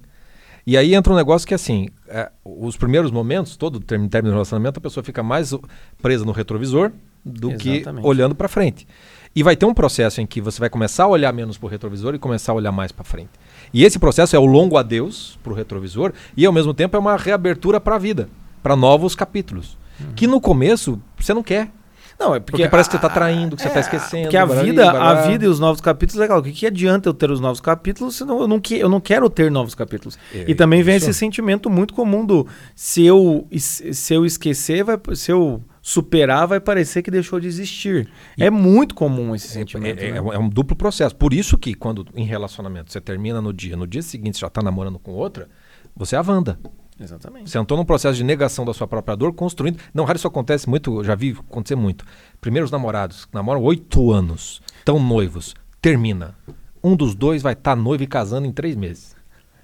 [0.64, 4.78] E aí entra um negócio que, assim, é, os primeiros momentos, todo término de relacionamento,
[4.78, 5.52] a pessoa fica mais
[6.00, 6.92] presa no retrovisor
[7.24, 8.00] do Exatamente.
[8.00, 8.86] que olhando para frente.
[9.34, 11.70] E vai ter um processo em que você vai começar a olhar menos para o
[11.70, 13.30] retrovisor e começar a olhar mais para frente.
[13.72, 17.00] E esse processo é o longo adeus para o retrovisor e, ao mesmo tempo, é
[17.00, 18.28] uma reabertura para a vida,
[18.62, 19.78] para novos capítulos.
[19.98, 20.12] Uhum.
[20.14, 21.70] Que no começo você não quer.
[22.18, 24.22] Não, é porque, porque parece que você está traindo, que é, você está esquecendo.
[24.24, 26.38] Porque a vida, a vida e os novos capítulos é legal.
[26.38, 28.88] O que, que adianta eu ter os novos capítulos se não, eu, não que, eu
[28.88, 30.18] não quero ter novos capítulos?
[30.32, 34.98] É, e também vem esse sentimento muito comum do se eu, se eu esquecer, vai,
[35.14, 38.08] se eu superar, vai parecer que deixou de existir.
[38.38, 40.00] E é muito comum esse é, sentimento.
[40.00, 40.18] É, né?
[40.18, 41.14] é, um duplo processo.
[41.16, 44.46] Por isso que quando em relacionamento você termina no dia, no dia seguinte você já
[44.46, 45.48] está namorando com outra,
[45.94, 46.58] você é a Wanda.
[47.00, 47.50] Exatamente.
[47.50, 49.78] Você entrou num processo de negação da sua própria dor, construindo.
[49.92, 52.04] Não, raro isso acontece muito, já vi acontecer muito.
[52.40, 56.36] Primeiros namorados, namoram oito anos, estão noivos, termina.
[56.84, 59.16] Um dos dois vai estar tá noivo e casando em três meses.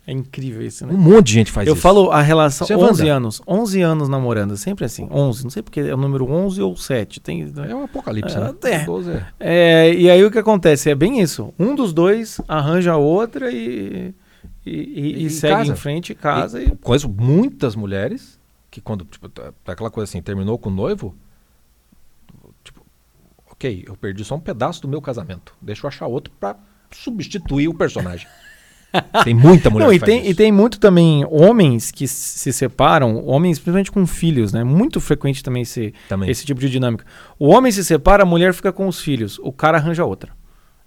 [0.08, 0.94] É incrível isso, né?
[0.94, 1.78] Um monte de gente faz eu isso.
[1.78, 3.42] Eu falo a relação, Você 11 é anos.
[3.46, 5.06] 11 anos namorando, sempre assim.
[5.10, 7.20] 11, não sei porque é o número 11 ou 7.
[7.20, 8.54] Tem, é um apocalipse, é, né?
[8.62, 8.84] É.
[8.86, 9.26] 12 é.
[9.38, 9.94] é.
[9.94, 10.88] E aí o que acontece?
[10.88, 11.52] É bem isso.
[11.58, 14.14] Um dos dois arranja a outra e
[14.64, 15.72] e, e, e segue casa.
[15.72, 16.62] em frente, casa.
[16.62, 18.40] E, Conheço muitas mulheres
[18.70, 21.14] que quando, tipo, tá, tá, aquela coisa assim, terminou com o noivo,
[22.64, 22.80] tipo,
[23.50, 25.54] ok, eu perdi só um pedaço do meu casamento.
[25.60, 26.56] Deixa eu achar outro para
[26.90, 28.26] substituir o personagem.
[29.24, 33.58] tem muita mulher Não, e, tem, e tem muito também homens que se separam, homens
[33.58, 34.64] principalmente com filhos, né?
[34.64, 36.30] Muito frequente também esse, também.
[36.30, 37.04] esse tipo de dinâmica.
[37.38, 40.32] O homem se separa, a mulher fica com os filhos, o cara arranja outra.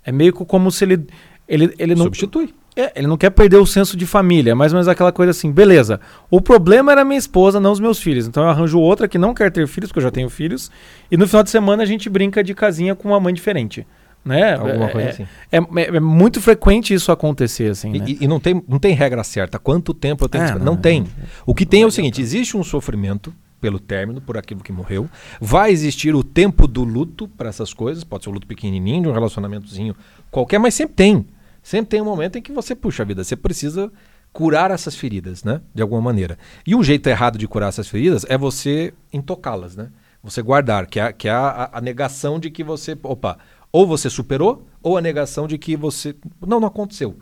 [0.04, 1.06] É meio como se ele.
[1.48, 2.06] Ele, ele não.
[2.06, 2.54] Substitui.
[2.74, 5.52] É, ele não quer perder o senso de família, mais ou menos aquela coisa assim,
[5.52, 6.00] beleza.
[6.30, 8.26] O problema era minha esposa, não os meus filhos.
[8.26, 10.72] Então eu arranjo outra que não quer ter filhos, porque eu já tenho filhos.
[11.12, 13.86] E no final de semana a gente brinca de casinha com uma mãe diferente.
[14.24, 14.54] Né?
[14.54, 15.28] Alguma é, coisa é, assim.
[15.52, 17.94] É, é, é, muito frequente isso acontecer, assim.
[17.94, 18.06] E, né?
[18.22, 19.58] e, não, tem, não tem regra certa.
[19.58, 20.52] Quanto tempo eu tenho que...
[20.52, 21.08] É, não, não tem.
[21.46, 25.10] O que tem é o seguinte: existe um sofrimento pelo término, por aquilo que morreu.
[25.40, 28.04] Vai existir o tempo do luto para essas coisas.
[28.04, 29.96] Pode ser um luto pequenininho, de um relacionamentozinho
[30.32, 31.28] qualquer, mas sempre tem.
[31.62, 33.92] Sempre tem um momento em que você, puxa a vida, você precisa
[34.34, 35.62] curar essas feridas, né?
[35.74, 36.38] De alguma maneira.
[36.66, 39.90] E um jeito errado de curar essas feridas é você intocá-las, né?
[40.24, 43.40] Você guardar, que é, que é a, a, negação de que você, opa,
[43.72, 46.16] ou você superou, ou a negação de que você,
[46.46, 47.18] não, não aconteceu.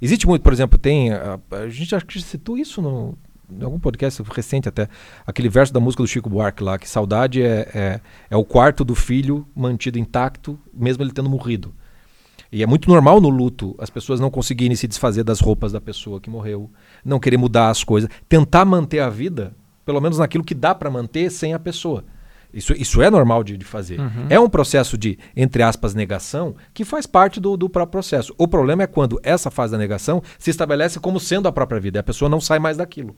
[0.00, 3.16] Existe muito, por exemplo, tem, a, a gente acho que citou isso no,
[3.50, 4.88] em algum podcast recente até,
[5.26, 8.00] aquele verso da música do Chico Buarque lá, que saudade é, é,
[8.30, 11.74] é o quarto do filho mantido intacto, mesmo ele tendo morrido.
[12.50, 15.80] E é muito normal no luto as pessoas não conseguirem se desfazer das roupas da
[15.80, 16.70] pessoa que morreu,
[17.04, 20.90] não querer mudar as coisas, tentar manter a vida, pelo menos naquilo que dá para
[20.90, 22.04] manter sem a pessoa.
[22.54, 23.98] Isso, isso é normal de, de fazer.
[23.98, 24.26] Uhum.
[24.28, 28.34] É um processo de, entre aspas, negação que faz parte do, do próprio processo.
[28.38, 32.00] O problema é quando essa fase da negação se estabelece como sendo a própria vida
[32.00, 33.16] a pessoa não sai mais daquilo.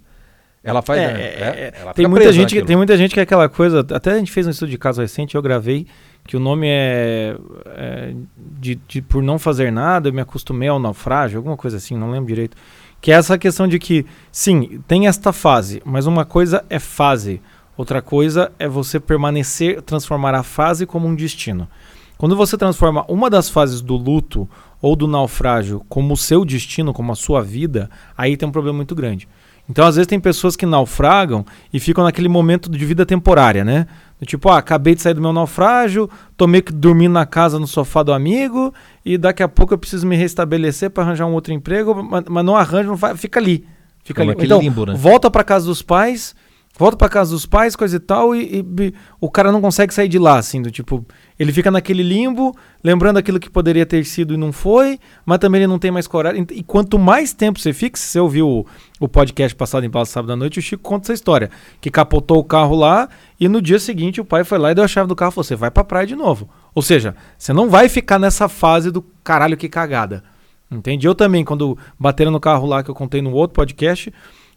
[0.63, 1.01] Ela faz.
[1.01, 1.21] É, né?
[1.21, 3.87] é, é, ela tem, muita gente, tem muita gente que é aquela coisa.
[3.93, 5.87] Até a gente fez um estudo de caso recente, eu gravei
[6.27, 8.15] que o nome é, é
[8.59, 12.11] de, de, por não fazer nada, eu me acostumei ao naufrágio, alguma coisa assim, não
[12.11, 12.57] lembro direito.
[13.01, 17.41] Que é essa questão de que, sim, tem esta fase, mas uma coisa é fase,
[17.77, 21.69] outra coisa é você permanecer, transformar a fase como um destino.
[22.17, 24.49] Quando você transforma uma das fases do luto
[24.81, 28.77] ou do naufrágio como o seu destino, como a sua vida, aí tem um problema
[28.77, 29.29] muito grande.
[29.69, 33.87] Então, às vezes, tem pessoas que naufragam e ficam naquele momento de vida temporária, né?
[34.25, 37.67] Tipo, ah, acabei de sair do meu naufrágio, tô meio que dormindo na casa no
[37.67, 38.73] sofá do amigo
[39.05, 42.45] e daqui a pouco eu preciso me restabelecer para arranjar um outro emprego, mas, mas
[42.45, 43.67] não arranjo, não faz, fica ali.
[44.05, 44.45] Fica Como ali.
[44.45, 44.95] Então, limbo, né?
[44.95, 46.35] volta para casa dos pais,
[46.79, 50.09] volta para casa dos pais, coisa e tal, e, e, o cara não consegue sair
[50.09, 51.05] de lá, assim, do tipo,
[51.39, 52.55] ele fica naquele limbo,
[52.85, 56.07] lembrando aquilo que poderia ter sido e não foi, mas também ele não tem mais
[56.07, 56.47] coragem.
[56.53, 58.67] E quanto mais tempo você fica, se você ouviu o,
[59.01, 61.51] o podcast passado em Palácio Sábado à Noite, o Chico conta essa história.
[61.81, 63.09] Que capotou o carro lá
[63.41, 65.35] e no dia seguinte o pai foi lá e deu a chave do carro e
[65.35, 66.49] falou: você vai pra praia de novo.
[66.75, 70.23] Ou seja, você não vai ficar nessa fase do caralho que cagada.
[70.71, 71.07] Entende?
[71.07, 74.13] Eu também, quando bateram no carro lá que eu contei no outro podcast,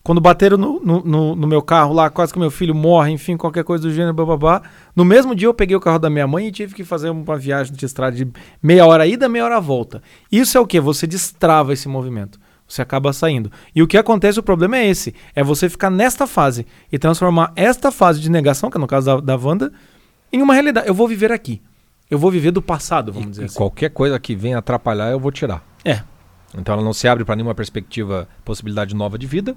[0.10, 3.38] quando bateram no, no, no, no, meu carro lá, quase que meu filho morre, enfim,
[3.38, 4.64] qualquer coisa do gênero, bababá.
[4.96, 7.38] No mesmo dia eu peguei o carro da minha mãe e tive que fazer uma
[7.38, 8.28] viagem de estrada de
[8.60, 10.02] meia hora ida, meia hora volta.
[10.32, 10.80] Isso é o que?
[10.80, 12.40] Você destrava esse movimento.
[12.68, 13.52] Você acaba saindo.
[13.76, 17.54] E o que acontece, o problema é esse: é você ficar nesta fase e transformar
[17.56, 19.72] esta fase de negação, que é no caso da, da Wanda,
[20.34, 20.88] em uma realidade.
[20.88, 21.62] Eu vou viver aqui.
[22.10, 23.58] Eu vou viver do passado, vamos e, dizer e assim.
[23.58, 25.64] Qualquer coisa que venha atrapalhar, eu vou tirar.
[25.86, 26.02] É.
[26.58, 29.56] Então ela não se abre para nenhuma perspectiva, possibilidade nova de vida.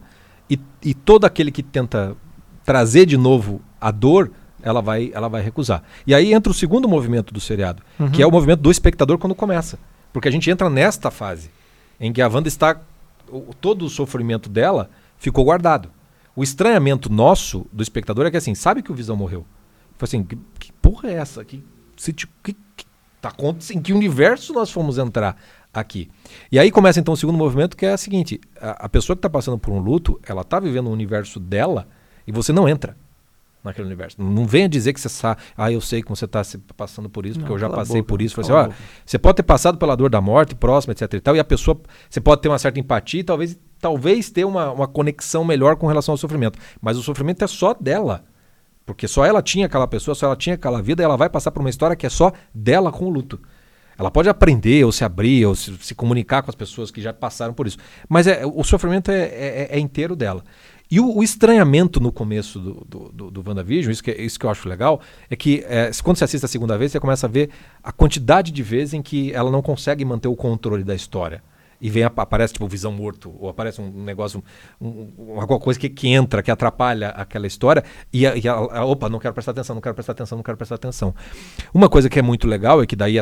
[0.51, 2.17] E, e todo aquele que tenta
[2.65, 4.31] trazer de novo a dor,
[4.63, 5.83] ela vai, ela vai recusar.
[6.07, 8.11] E aí entra o segundo movimento do seriado, Uhum.
[8.11, 9.79] que é o movimento do espectador quando começa.
[10.13, 11.51] Porque a gente entra nesta fase
[11.99, 12.81] em que a Wanda está.
[13.31, 15.89] o- todo o sofrimento dela ficou guardado.
[16.37, 19.47] O estranhamento nosso, do espectador, é que assim, sabe que o Visão morreu.
[19.97, 21.43] Foi assim, que, que porra é essa?
[21.45, 21.65] Que,
[21.97, 22.85] se, que, que
[23.23, 23.79] tá acontecendo?
[23.79, 25.41] Em que universo nós fomos entrar
[25.73, 26.11] aqui?
[26.51, 29.19] E aí começa então o segundo movimento, que é a seguinte: a, a pessoa que
[29.19, 31.89] está passando por um luto, ela está vivendo o universo dela
[32.27, 32.97] e você não entra
[33.63, 34.21] naquele universo.
[34.21, 36.43] Não venha dizer que você sabe, ah, eu sei que você está
[36.77, 38.41] passando por isso, porque Não, eu já passei boca, por isso.
[38.41, 38.75] Cala assim, ó,
[39.07, 41.81] você pode ter passado pela dor da morte, próxima, etc e tal, e a pessoa,
[42.11, 45.87] você pode ter uma certa empatia, e talvez, talvez ter uma, uma conexão melhor com
[45.87, 46.59] relação ao sofrimento.
[46.81, 48.25] Mas o sofrimento é só dela.
[48.85, 51.53] Porque só ela tinha aquela pessoa, só ela tinha aquela vida, e ela vai passar
[51.53, 53.41] por uma história que é só dela com o luto.
[53.99, 57.13] Ela pode aprender, ou se abrir, ou se, se comunicar com as pessoas que já
[57.13, 57.79] passaram por isso.
[58.09, 60.43] Mas é, o sofrimento é, é- é inteiro dela.
[60.91, 64.45] E o, o estranhamento no começo do, do, do, do WandaVision, isso que, isso que
[64.45, 67.31] eu acho legal, é que é, quando você assiste a segunda vez, você começa a
[67.31, 67.49] ver
[67.83, 71.43] a quantidade de vezes em que ela não consegue manter o controle da história.
[71.83, 74.43] E vem, ap- aparece tipo visão morto, ou aparece um negócio,
[74.81, 78.53] um, um- alguma coisa que, que entra, que atrapalha aquela história, e, a, e a-
[78.55, 81.13] a- opa, não quero prestar atenção, não quero prestar atenção, não quero prestar atenção.
[81.75, 83.17] Uma coisa que é muito legal é que daí,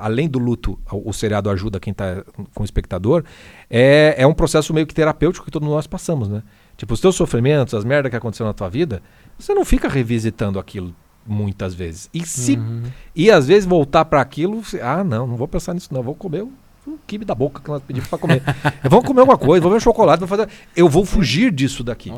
[0.00, 2.22] além do luto, o, o seriado ajuda quem está
[2.54, 3.24] com o espectador,
[3.68, 6.42] é, é um processo meio que terapêutico que todos nós passamos, né?
[6.76, 9.02] Tipo, os teus sofrimentos, as merdas que aconteceram na tua vida,
[9.36, 10.94] você não fica revisitando aquilo
[11.26, 12.08] muitas vezes.
[12.14, 12.84] E se Uhum.
[13.14, 16.46] e às vezes voltar para aquilo, ah, não, não vou pensar nisso, não, vou comer
[16.88, 18.42] um quibe da boca que nós pedimos para comer.
[18.88, 20.48] Vamos comer alguma coisa, vou ver um chocolate, vou fazer.
[20.76, 22.12] Eu vou fugir disso daqui.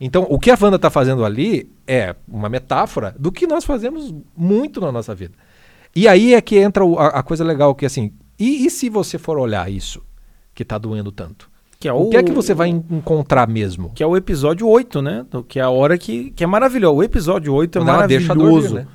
[0.00, 4.14] Então, o que a Wanda está fazendo ali é uma metáfora do que nós fazemos
[4.36, 5.34] muito na nossa vida.
[5.96, 8.88] E aí é que entra o- a, a coisa legal, que assim, e, e se
[8.88, 10.02] você for olhar isso,
[10.54, 11.48] que está doendo tanto?
[11.80, 13.92] Que é O que é que você vai en- encontrar mesmo?
[13.94, 15.24] Que é o episódio 8, né?
[15.46, 16.96] Que é a hora que, que é maravilhoso.
[16.96, 18.68] O episódio 8 é Quando ela maravilhoso.
[18.68, 18.86] vir, né?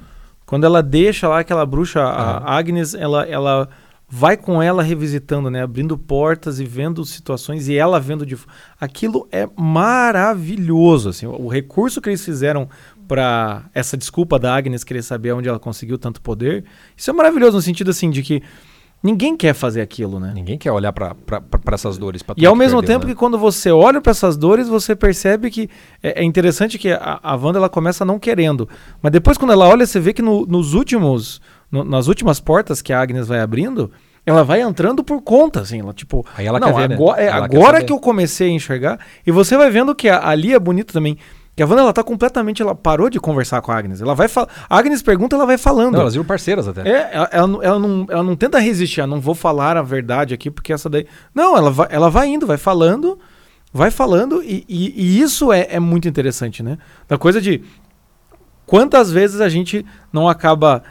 [0.46, 3.70] Quando ela deixa lá aquela bruxa, a Agnes, ela, ela
[4.16, 5.64] vai com ela revisitando, né?
[5.64, 8.38] Abrindo portas e vendo situações e ela vendo de.
[8.80, 11.26] Aquilo é maravilhoso, assim.
[11.26, 12.70] O, o recurso que eles fizeram
[13.08, 16.64] para essa desculpa da Agnes querer saber onde ela conseguiu tanto poder,
[16.96, 18.42] isso é maravilhoso no sentido assim de que
[19.02, 20.32] ninguém quer fazer aquilo, né?
[20.34, 21.16] Ninguém quer olhar para
[21.72, 22.24] essas dores.
[22.38, 23.14] E ao mesmo perdeu, tempo né?
[23.14, 25.70] que quando você olha para essas dores, você percebe que
[26.04, 28.70] é, é interessante que a, a Wanda ela começa não querendo,
[29.02, 31.42] mas depois quando ela olha, você vê que no- nos últimos,
[31.72, 33.92] no- nas últimas portas que a Agnes vai abrindo,
[34.26, 36.96] ela vai entrando por conta, assim, ela tipo, Aí ela não, quer ver, né?
[36.96, 40.28] agora, é Ela agora que eu comecei a enxergar, e você vai vendo que a-
[40.28, 41.18] ali é bonito também.
[41.56, 44.02] Que a Wanda ela tá completamente, ela parou de conversar com a Agnes.
[44.02, 45.94] Ela vai fal- a Agnes pergunta, ela vai falando.
[45.94, 46.82] Não, elas viram parceiras até.
[46.90, 49.84] É, ela, ela não- ela não, ela não tenta resistir, ela não vou falar a
[49.84, 51.06] verdade aqui, porque essa daí.
[51.36, 53.20] Não, ela vai, ela vai indo, vai falando,
[53.72, 56.80] vai falando, e, e- e isso é, é muito interessante, né?
[57.08, 57.62] Da coisa de
[58.66, 60.82] quantas vezes a gente não acaba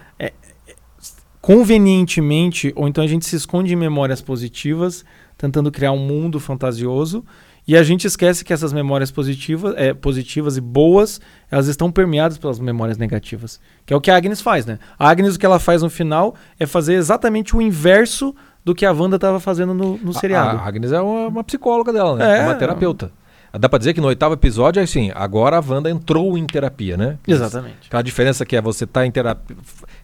[1.43, 5.05] convenientemente, ou então a gente se esconde em memórias positivas,
[5.37, 7.25] tentando criar um mundo fantasioso.
[7.67, 12.37] E a gente esquece que essas memórias positivas, é, positivas e boas, elas estão permeadas
[12.37, 13.61] pelas memórias negativas.
[13.87, 14.81] Que é o que a Agnes faz, né?
[14.99, 18.35] A Agnes, o que ela faz no final é fazer exatamente o inverso
[18.65, 20.59] do que a Wanda estava fazendo no, no A- seriado.
[20.59, 22.41] A Agnes é uma, uma psicóloga dela, né?
[22.41, 22.43] É.
[22.43, 23.13] Uma terapeuta.
[23.57, 26.97] Dá pra dizer que no oitavo episódio, é assim, agora a Wanda entrou em terapia,
[26.97, 27.19] né?
[27.29, 27.87] Exatamente.
[27.87, 29.55] Aquela diferença que é você tá em terapia,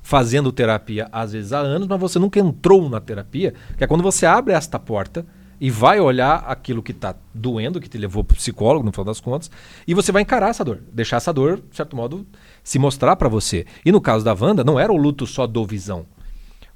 [0.09, 4.03] fazendo terapia às vezes há anos, mas você nunca entrou na terapia, que é quando
[4.03, 5.27] você abre esta porta
[5.61, 9.21] e vai olhar aquilo que tá doendo, que te levou pro psicólogo, no final das
[9.21, 9.51] contas,
[9.87, 12.27] e você vai encarar essa dor, deixar essa dor, de certo modo,
[12.65, 13.67] se mostrar pra você.
[13.85, 16.07] E no caso da Wanda, não era o luto só do Visão.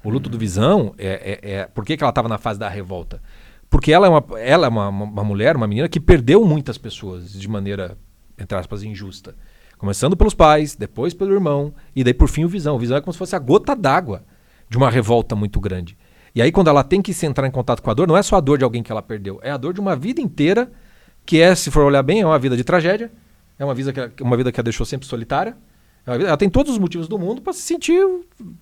[0.03, 2.69] O luto do Visão é, é, é- por que, que ela estava na fase da
[2.69, 3.19] revolta?
[3.67, 7.33] Porque ela é, uma, ela é uma- uma mulher, uma menina que perdeu muitas pessoas
[7.33, 7.97] de maneira,
[8.37, 9.33] entre aspas, injusta.
[9.83, 12.77] Começando pelos pais, depois pelo irmão, e daí por fim o Visão.
[12.77, 14.23] O Visão é como se fosse a gota d'água
[14.69, 15.97] de uma revolta muito grande.
[16.33, 18.23] E aí quando ela tem que se entrar em contato com a dor, não é
[18.23, 20.71] só a dor de alguém que ela perdeu, é a dor de uma vida inteira,
[21.25, 23.11] que é, se for olhar bem, é uma vida de tragédia,
[23.59, 25.53] é uma vida que, uma vida que a deixou sempre solitária.
[26.07, 28.01] É Ela tem todos os motivos do mundo para se sentir,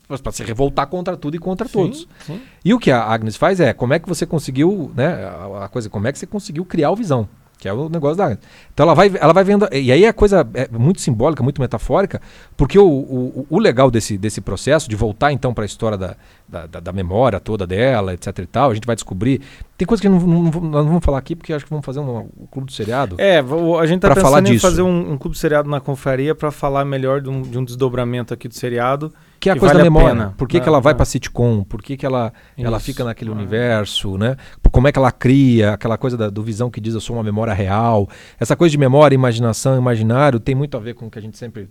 [0.07, 2.07] para se revoltar contra tudo e contra todos.
[2.25, 2.41] sim.
[2.65, 5.23] E o que a Agnes faz é, como é que você conseguiu, né,
[5.61, 7.29] a coisa, como é que você conseguiu criar o Visão?
[7.61, 8.35] Que é o negócio da.
[8.73, 9.69] Então ela vai, ela vai vendo.
[9.71, 12.19] E aí a coisa é muito simbólica, muito metafórica,
[12.57, 16.15] porque o, o, o legal desse, desse processo, de voltar então para a história da,
[16.49, 19.41] da, da, memória toda dela, etc e tal, a gente vai descobrir.
[19.77, 21.85] Tem coisas que não, não, não, nós não vamos falar aqui, porque acho que vamos
[21.85, 23.15] fazer um, um clube do seriado.
[23.19, 24.67] É, a gente tá pensando falar em disso.
[24.67, 27.63] fazer um, um clube do seriado na confraria para falar melhor de um, de um
[27.63, 30.33] desdobramento aqui do seriado que é a coisa vale da memória.
[30.37, 31.63] Por que, que ela vai para sitcom?
[31.63, 34.37] Por que, que ela, ela fica naquele universo, né?
[34.71, 37.23] Como é que ela cria aquela coisa da, do visão que diz eu sou uma
[37.23, 38.07] memória real.
[38.39, 41.39] Essa coisa de memória, imaginação, imaginário tem muito a ver com o que a gente
[41.39, 41.67] sempre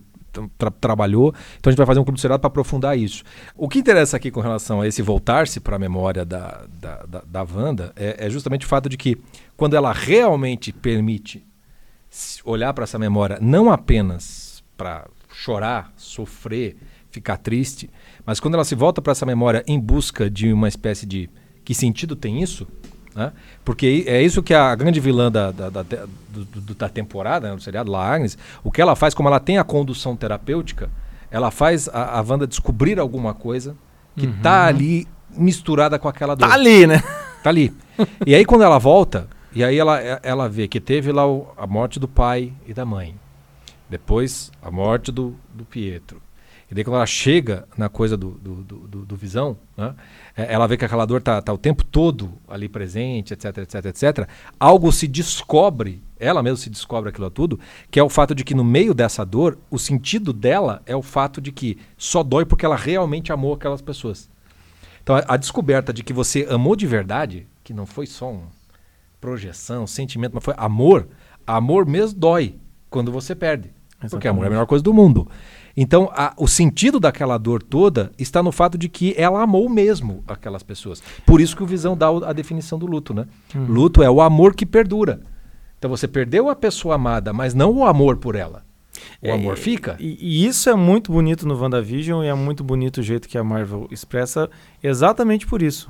[0.57, 1.33] tra trabalhou.
[1.59, 3.23] Então a gente vai fazer um clube seriado para aprofundar isso.
[3.55, 7.23] O que interessa aqui com relação a esse voltar-se para a memória da, da, da,
[7.25, 9.17] da Wanda é, é justamente o fato de que
[9.55, 11.41] quando ela realmente permite
[12.43, 16.75] olhar para essa memória não apenas para chorar, sofrer,
[17.11, 17.89] ficar triste,
[18.25, 21.29] mas quando ela se volta para essa memória em busca de uma espécie de
[21.63, 22.67] que sentido tem isso?
[23.15, 23.31] Né?
[23.63, 25.83] Porque é isso que a grande vilã da, da, da,
[26.29, 29.57] do, da temporada, né, do seriado La Agnes, o que ela faz, como ela tem
[29.57, 30.89] a condução terapêutica,
[31.29, 33.75] ela faz a, a Wanda descobrir alguma coisa
[34.15, 34.39] que uhum.
[34.41, 36.47] tá ali misturada com aquela dor.
[36.47, 37.01] Tá ali, né?
[37.43, 37.73] Tá ali.
[38.25, 41.67] e aí quando ela volta, e aí ela, ela vê que teve lá o, a
[41.67, 43.15] morte do pai e da mãe.
[43.89, 46.21] Depois, a morte do, do Pietro.
[46.71, 49.93] E daí quando ela chega na coisa do, do, do, do visão, né,
[50.37, 53.85] é, ela vê que aquela dor está tá o tempo todo ali presente, etc, etc,
[53.87, 54.29] etc.
[54.57, 57.59] Algo se descobre, ela mesma se descobre aquilo tudo,
[57.91, 61.01] que é o fato de que no meio dessa dor, o sentido dela é o
[61.01, 64.29] fato de que só dói porque ela realmente amou aquelas pessoas.
[65.03, 68.47] Então a, a descoberta de que você amou de verdade, que não foi só uma
[69.19, 71.09] projeção, sentimento, mas foi amor,
[71.45, 72.55] amor mesmo dói
[72.89, 73.73] quando você perde.
[74.03, 74.11] Exatamente.
[74.11, 75.27] Porque amor é a melhor coisa do mundo.
[75.75, 80.23] Então, a, o sentido daquela dor toda está no fato de que ela amou mesmo
[80.27, 81.01] aquelas pessoas.
[81.25, 83.25] Por isso que o Visão dá a definição do luto, né?
[83.55, 83.65] Hum.
[83.67, 85.21] Luto é o amor que perdura.
[85.77, 88.63] Então você perdeu a pessoa amada, mas não o amor por ela.
[89.21, 89.95] O é, amor fica.
[89.99, 93.37] E, e, isso é muito bonito no WandaVision e é muito bonito o jeito que
[93.37, 94.49] a Marvel expressa
[94.83, 95.89] exatamente por isso.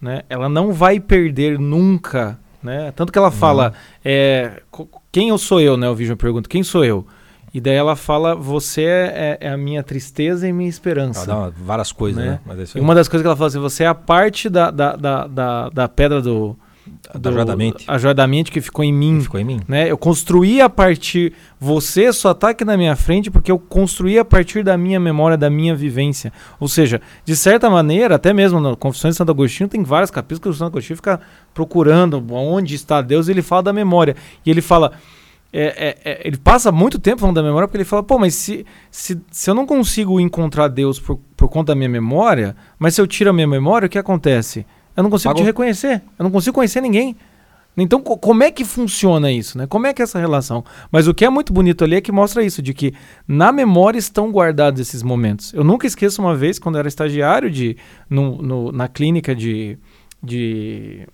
[0.00, 0.22] Né?
[0.28, 2.38] Ela não vai perder nunca.
[2.62, 2.92] Né?
[2.92, 3.72] Tanto que ela fala,
[4.04, 4.62] é,
[5.10, 5.88] quem eu sou eu, né?
[5.88, 7.04] O Vision pergunta, quem sou eu?
[7.54, 11.30] E daí ela fala: Você é, é, a minha tristeza e minha esperança.
[11.30, 12.40] Ela dá várias coisas, né?
[12.46, 12.64] né?
[12.74, 14.96] É e uma das coisas que ela fala assim: Você é a parte da, da,
[14.96, 16.56] da, da, da pedra do.
[17.56, 17.84] Mente.
[17.86, 19.18] A joia da mente que ficou em mim.
[19.18, 19.60] Que ficou em mim.
[19.68, 19.90] Né?
[19.90, 21.32] Eu construí a partir.
[21.60, 25.36] Você só está aqui na minha frente porque eu construí a partir da minha memória,
[25.36, 26.32] da minha vivência.
[26.58, 30.40] Ou seja, de certa maneira, até mesmo na Confissões de Santo Agostinho, tem vários capítulos
[30.40, 31.20] que o Santo Agostinho fica
[31.54, 34.16] procurando onde está Deus e ele fala da memória.
[34.44, 34.92] E ele fala
[35.52, 38.34] é, é, é, ele passa muito tempo falando da memória porque ele fala, pô, mas
[38.34, 42.94] se, se, se eu não consigo encontrar Deus por, por conta da minha memória, mas
[42.94, 44.64] se eu tiro a minha memória, o que acontece?
[44.96, 45.42] Eu não consigo Pagou.
[45.42, 47.16] te reconhecer, eu não consigo conhecer ninguém.
[47.76, 49.66] Então, co como é que funciona isso, né?
[49.66, 50.62] Como é que é essa relação?
[50.90, 52.92] Mas o que é muito bonito ali é que mostra isso, de que
[53.26, 55.54] na memória estão guardados esses momentos.
[55.54, 57.76] Eu nunca esqueço uma vez, quando eu era estagiário de,
[58.10, 59.78] no, no, na clínica de,
[60.22, 61.06] de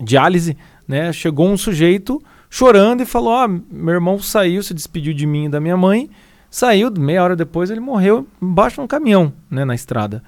[0.00, 0.56] diálise,
[0.88, 1.12] né?
[1.12, 2.20] Chegou um sujeito
[2.50, 6.10] chorando e falou: oh, meu irmão saiu, se despediu de mim e da minha mãe,
[6.50, 10.22] saiu, meia hora depois ele morreu embaixo de um caminhão, né, na estrada.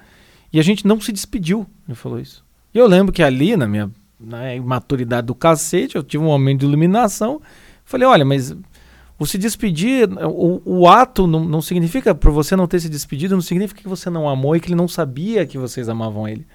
[0.51, 2.43] E a gente não se despediu, ele falou isso.
[2.73, 6.61] E eu lembro que ali, na minha na imaturidade do cacete, eu tive um momento
[6.61, 7.41] de iluminação.
[7.83, 8.55] Falei: olha, mas
[9.19, 13.35] o se despedir, o, o ato não, não significa, por você não ter se despedido,
[13.35, 16.47] não significa que você não amou e que ele não sabia que vocês amavam ele.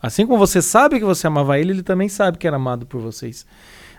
[0.00, 3.00] Assim como você sabe que você amava ele, ele também sabe que era amado por
[3.00, 3.46] vocês.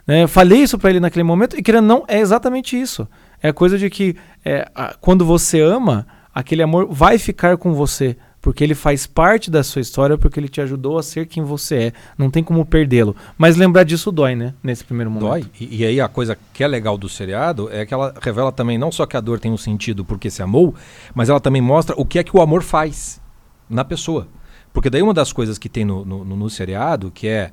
[0.06, 0.28] Né?
[0.28, 3.08] Falei isso para ele naquele momento e querendo não, é exatamente isso.
[3.42, 7.74] É a coisa de que é, a, quando você ama, aquele amor vai ficar com
[7.74, 8.18] você.
[8.46, 11.76] Porque ele faz parte da sua história, porque ele te ajudou a ser quem você
[11.76, 11.94] é.
[12.16, 13.16] Não tem como perdê-lo.
[13.36, 14.54] Mas lembrar disso dói, né?
[14.62, 15.32] Nesse primeiro momento.
[15.32, 15.46] Dói.
[15.60, 18.78] E, e, aí a coisa que é legal do seriado é que ela revela também
[18.78, 20.76] não só que a dor tem um sentido porque se amou,
[21.16, 23.20] mas ela também mostra o que é que o amor faz
[23.68, 24.28] na pessoa.
[24.72, 27.52] Porque daí uma das coisas que tem no, no, no seriado, que é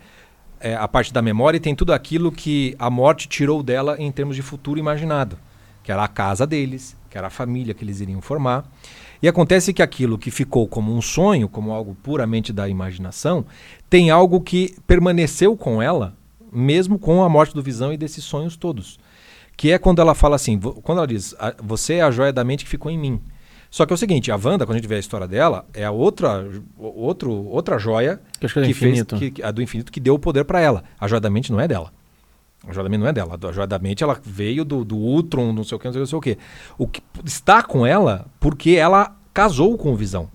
[0.63, 4.11] é, a parte da memória e tem tudo aquilo que a morte tirou dela em
[4.11, 5.37] termos de futuro imaginado,
[5.83, 8.65] que era a casa deles, que era a família que eles iriam formar.
[9.21, 13.45] E acontece que aquilo que ficou como um sonho, como algo puramente da imaginação,
[13.91, 16.15] tem algo que permaneceu com ela,
[16.53, 18.99] mesmo com a morte do Visão e desses sonhos todos.
[19.57, 22.65] Que é quando ela fala assim, quando ela diz, você é a joia da mente
[22.65, 23.21] que ficou em mim.
[23.73, 25.83] Só que é o seguinte, a Wanda, quando a gente vê a história dela, é
[25.83, 26.47] a outra,
[26.77, 30.19] outro, outra joia que, que, é que fez que, a do infinito que deu o
[30.19, 30.85] poder para ela.
[31.01, 31.91] A joia da mente não é dela.
[32.69, 33.39] A joia da mente não é dela.
[33.43, 36.19] A joia da mente ela veio do, do Ultron, não sei o que, não sei
[36.19, 36.37] o que.
[36.77, 40.29] O que está com ela porque ela casou com o Visão.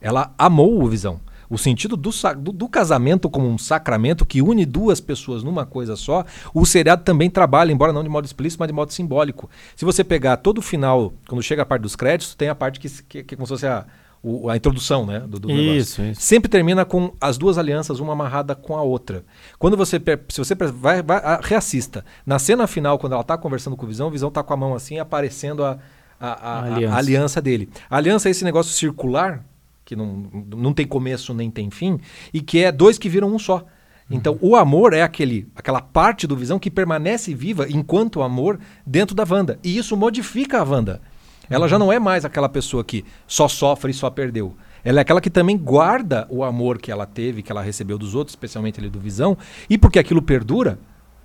[0.00, 1.20] Ela amou o Visão.
[1.50, 5.96] O sentido do, do, do, casamento como um sacramento que une duas pessoas numa coisa
[5.96, 6.24] só,
[6.54, 9.50] o seriado também trabalha, embora não de modo explícito, mas de modo simbólico.
[9.74, 12.78] Se você pegar todo o final, quando chega a parte dos créditos, tem a parte
[12.78, 13.84] que, que, que é como se fosse a,
[14.22, 18.12] o, a introdução né, do, do isso, isso, Sempre termina com as duas alianças, uma
[18.12, 19.24] amarrada com a outra.
[19.58, 23.84] Quando você, se você vai, vai reassista, na cena final, quando ela está conversando com
[23.84, 25.78] o Visão, o Visão está com a mão assim, aparecendo a,
[26.20, 26.94] a, a, aliança.
[26.94, 27.68] a aliança dele.
[27.88, 29.44] A aliança é esse negócio circular
[29.90, 30.24] que não,
[30.56, 31.98] não tem começo nem tem fim,
[32.32, 33.66] e que é dois que viram um só.
[34.08, 34.50] Então, uhum.
[34.50, 39.26] o amor é aquele, aquela parte do Visão que permanece viva enquanto amor dentro da
[39.28, 39.58] Wanda.
[39.64, 41.00] E isso modifica a Wanda.
[41.48, 41.86] Ela já uhum.
[41.86, 44.54] não é mais aquela pessoa que só sofre e só perdeu.
[44.84, 48.14] Ela é aquela que também guarda o amor que ela teve, que ela recebeu dos
[48.14, 49.36] outros, especialmente ele do Visão,
[49.68, 50.78] e porque aquilo perdura,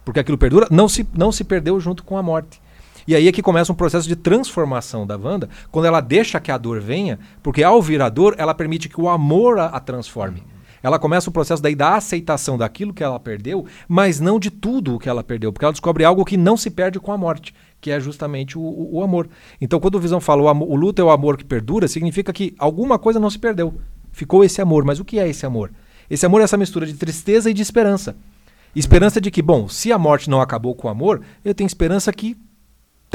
[0.03, 2.59] porque aquilo perdura, não se, não se perdeu junto com a morte.
[3.07, 6.51] E aí é que começa um processo de transformação da Wanda, quando ela deixa que
[6.51, 9.79] a dor venha, porque ao vir a dor, ela permite que o amor a, a
[9.79, 10.43] transforme.
[10.81, 14.95] Ela começa o processo daí da aceitação daquilo que ela perdeu, mas não de tudo
[14.95, 17.55] o que ela perdeu, porque ela descobre algo que não se perde com a morte,
[17.81, 19.27] que é justamente o, o, o amor.
[19.59, 22.53] Então, quando o Visão fala o, o luto é o amor que perdura, significa que
[22.59, 23.73] alguma coisa não se perdeu.
[24.11, 24.85] Ficou esse amor.
[24.85, 25.71] Mas o que é esse amor?
[26.09, 28.15] Esse amor é essa mistura de tristeza e de esperança.
[28.75, 32.13] Esperança de que, bom, se a morte não acabou com o amor, eu tenho esperança
[32.13, 32.37] que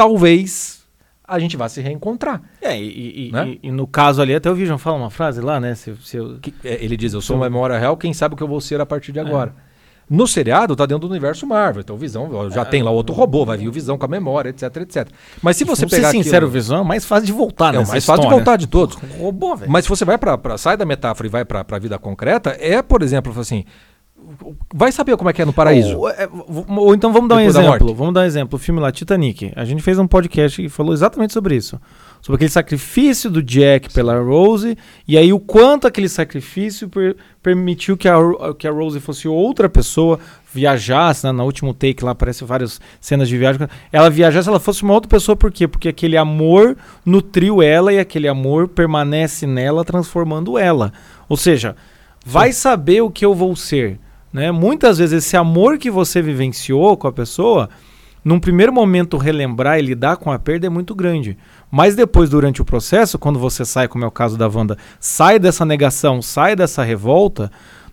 [0.01, 0.81] talvez
[1.29, 2.41] a gente vá se reencontrar.
[2.63, 3.59] É, e, e, né?
[3.63, 5.75] e, e no caso ali, até o Vision fala uma frase lá, né?
[5.75, 6.39] Se, se eu...
[6.41, 8.63] que, é, ele diz: Eu sou uma memória real, quem sabe o que eu vou
[8.63, 9.23] ser a partir de é.
[9.23, 9.55] agora.
[9.67, 9.71] É.
[10.09, 11.83] No seriado, tá dentro do universo Marvel.
[11.83, 14.09] Então, o Visão já é, tem lá outro robô, vai vir o Visão com a
[14.09, 15.09] memória, etc, etc.
[15.41, 16.11] Mas se você pegar.
[16.11, 17.81] Ser sincero, o Visão é mais fácil de voltar, né?
[17.81, 18.97] É mais fácil de voltar de todos.
[19.19, 19.71] Robô, velho.
[19.71, 22.83] Mas se você vai para sai da metáfora e vai para a vida concreta, é,
[22.83, 23.65] por exemplo, assim,
[24.73, 25.99] Vai saber como é que é no paraíso.
[25.99, 26.29] Ou, é,
[26.69, 27.95] ou então vamos dar Depois um exemplo.
[27.95, 28.57] Vamos dar um exemplo.
[28.57, 29.53] O filme lá, Titanic.
[29.57, 31.81] A gente fez um podcast que falou exatamente sobre isso.
[32.21, 34.77] Sobre aquele sacrifício do Jack pela Rose.
[35.09, 38.19] E aí o quanto aquele sacrifício per permitiu que a,
[38.59, 40.21] que a Rose fosse outra pessoa,
[40.53, 41.25] viajasse.
[41.25, 41.33] Né?
[41.33, 43.67] No último take lá aparece várias cenas de viagem.
[43.91, 45.35] Ela viajasse, ela fosse uma outra pessoa.
[45.35, 45.67] Por quê?
[45.67, 50.93] Porque aquele amor nutriu ela e aquele amor permanece nela, transformando ela.
[51.29, 51.75] Ou seja,
[52.25, 53.99] vai saber o que eu vou ser
[54.33, 54.51] né?
[54.51, 57.69] Muitas vezes esse amor que você vivenciou com a pessoa,
[58.25, 61.37] num primeiro momento relembrar e lidar com a perda é muito grande.
[61.71, 65.39] Mas depois, durante o processo, quando você sai, como é o caso da Wanda, sai
[65.39, 67.51] dessa negação, sai dessa revolta,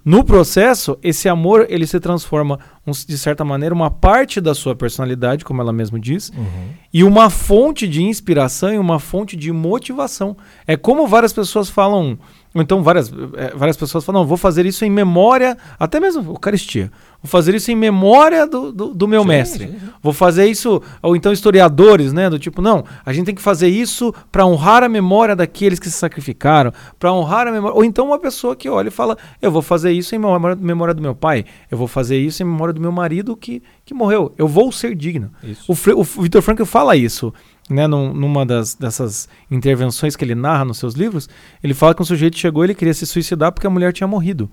[0.08, 4.74] no processo, esse amor ele se transforma, um, de certa maneira, uma parte da sua
[4.74, 6.70] personalidade, como ela mesmo diz, uhum.
[6.94, 10.38] e uma fonte de inspiração e uma fonte de motivação.
[10.66, 12.18] É como várias pessoas falam
[12.62, 16.92] então várias, é, várias pessoas falam, não, vou fazer isso em memória, até mesmo Eucaristia.
[17.22, 19.68] Vou fazer isso em memória do, do, do meu sim, mestre.
[19.68, 19.80] Sim.
[20.02, 22.30] Vou fazer isso, ou então historiadores, né?
[22.30, 25.90] Do tipo, não, a gente tem que fazer isso para honrar a memória daqueles que
[25.90, 27.76] se sacrificaram, para honrar a memória.
[27.76, 30.94] Ou então uma pessoa que olha e fala, eu vou fazer isso em memória, memória
[30.94, 34.34] do meu pai, eu vou fazer isso em memória do meu marido que, que morreu.
[34.38, 35.32] Eu vou ser digno.
[35.44, 35.72] Isso.
[35.72, 37.34] O, o Victor Frankl fala isso
[37.70, 41.28] né, num, numa das, dessas intervenções que ele narra nos seus livros,
[41.64, 44.08] ele fala que um sujeito chegou e ele queria se suicidar porque a mulher tinha
[44.08, 44.50] morrido.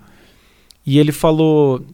[0.86, 1.84] E ele falou: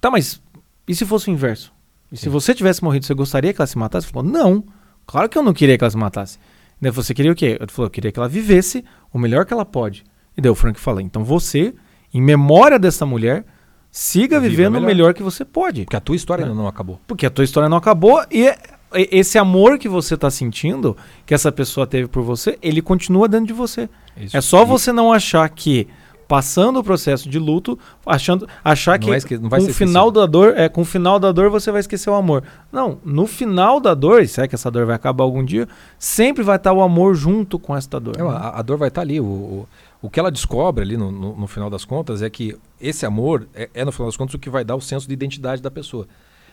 [0.00, 0.40] Tá, mas
[0.86, 1.72] e se fosse o inverso?
[2.10, 4.06] E se você tivesse morrido, você gostaria que ela se matasse?
[4.06, 4.64] Ele falou: Não,
[5.06, 6.38] claro que eu não queria que ela se matasse.
[6.80, 7.58] Daí você queria o quê?
[7.60, 10.04] Ele falou: Eu queria que ela vivesse o melhor que ela pode.
[10.36, 11.74] E daí o Frank fala: Então você,
[12.14, 13.44] em memória dessa mulher,
[13.90, 15.84] siga Viva vivendo o melhor que você pode.
[15.84, 17.00] Porque a tua história ainda não acabou.
[17.06, 18.54] Porque a tua história não acabou e
[18.92, 20.96] esse amor que você está sentindo,
[21.26, 23.88] que essa pessoa teve por você, ele continua dentro de você.
[24.16, 24.34] Isso.
[24.34, 25.86] É só você não achar que
[26.28, 30.68] passando o processo de luto, achando, achar não que, com o final da dor, é,
[30.68, 32.44] com o final da dor você vai esquecer o amor.
[32.70, 35.66] Não, no final da dor, se é que essa dor vai acabar algum dia,
[35.98, 38.14] sempre vai estar o amor junto com essa dor.
[38.18, 38.28] É, né?
[38.28, 39.18] a, a, dor vai estar ali.
[39.18, 39.68] O, o,
[40.02, 43.48] o, que ela descobre ali no, no, no, final das contas é que esse amor
[43.54, 45.70] é, é, no final das contas, o que vai dar o senso de identidade da
[45.70, 46.06] pessoa.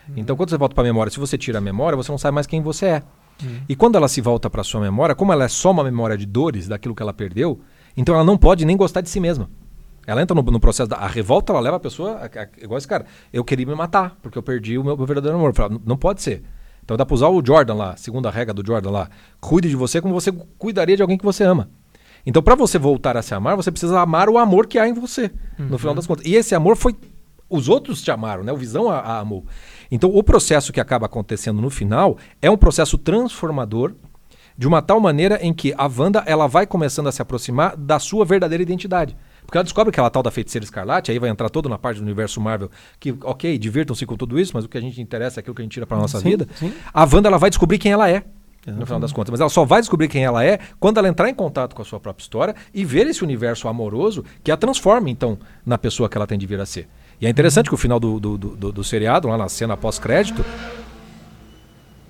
[0.08, 0.14] Uhum.
[0.16, 2.34] Então, quando você volta para a memória, se você tira a memória, você não sabe
[2.34, 3.02] mais quem você é.
[3.42, 3.60] Uhum.
[3.68, 6.24] E quando ela se volta para sua memória, como ela é só uma memória de
[6.24, 7.60] dores, daquilo que ela perdeu,
[7.94, 9.50] então ela não pode nem gostar de si mesma.
[10.06, 12.78] Ela entra no, no processo da a revolta, ela leva a pessoa, a, a, igual
[12.78, 15.54] esse cara, eu queria me matar, porque eu perdi o meu, meu verdadeiro amor.
[15.54, 16.42] Fala, não pode ser.
[16.84, 19.08] Então dá para usar o Jordan lá, segunda regra do Jordan lá.
[19.40, 21.68] Cuide de você como você cuidaria de alguém que você ama.
[22.26, 24.92] Então, para você voltar a se amar, você precisa amar o amor que há em
[24.92, 25.66] você, uhum.
[25.66, 26.26] no final das contas.
[26.26, 26.96] E esse amor foi.
[27.48, 28.52] Os outros te amaram, né?
[28.52, 29.44] O Visão a, a amou.
[29.88, 33.94] Então, o processo que acaba acontecendo no final é um processo transformador
[34.58, 38.00] de uma tal maneira em que a Wanda ela vai começando a se aproximar da
[38.00, 39.16] sua verdadeira identidade.
[39.46, 41.98] Porque ela descobre que ela tal da feiticeira escarlate, aí vai entrar todo na parte
[41.98, 45.38] do universo Marvel, que, ok, divirtam-se com tudo isso, mas o que a gente interessa
[45.38, 46.48] é aquilo que a gente tira para nossa sim, vida.
[46.56, 46.72] Sim.
[46.92, 48.24] A Wanda ela vai descobrir quem ela é.
[48.66, 49.30] no final das contas.
[49.30, 51.84] Mas ela só vai descobrir quem ela é quando ela entrar em contato com a
[51.84, 56.18] sua própria história e ver esse universo amoroso que a transforma, então, na pessoa que
[56.18, 56.88] ela tem de vir a ser.
[57.20, 60.44] E é interessante que o final do, do, do, do seriado, lá na cena pós-crédito,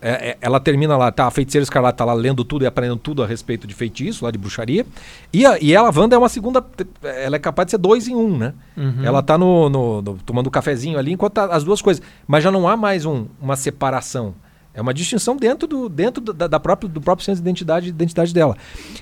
[0.07, 2.99] é, é, ela termina lá, tá, a feiticeira escarlate tá lá lendo tudo e aprendendo
[2.99, 4.87] tudo a respeito de feitiço, lá de bruxaria.
[5.33, 6.65] E, a, e ela, a Wanda, é uma segunda.
[7.03, 8.55] Ela é capaz de ser dois em um, né?
[8.77, 9.05] Uhum.
[9.05, 12.01] Ela tá no, no, no, tomando um cafezinho ali, enquanto tá as duas coisas.
[12.25, 14.33] Mas já não há mais um, uma separação.
[14.73, 18.33] É uma distinção dentro do, dentro da, da própria, do próprio senso de identidade, identidade
[18.33, 18.57] dela.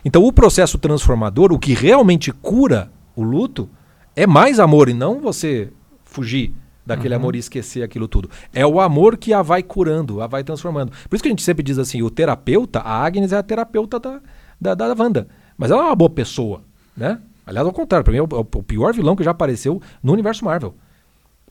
[0.07, 3.68] Então, o processo transformador, o que realmente cura o luto,
[4.16, 5.68] é mais amor e não você
[6.02, 6.55] fugir
[6.87, 7.20] daquele uhum.
[7.20, 8.28] amor e esquecer aquilo tudo.
[8.53, 10.93] É o amor que a vai curando, a vai transformando.
[11.09, 13.99] Por isso que a gente sempre diz assim, o terapeuta, a Agnes é a terapeuta
[13.99, 14.20] da,
[14.61, 15.28] da, da Wanda.
[15.57, 16.62] Mas ela é uma boa pessoa,
[16.97, 17.20] né?
[17.47, 20.12] Aliás, ao contrário, para mim é o, é o pior vilão que já apareceu no
[20.12, 20.74] universo Marvel.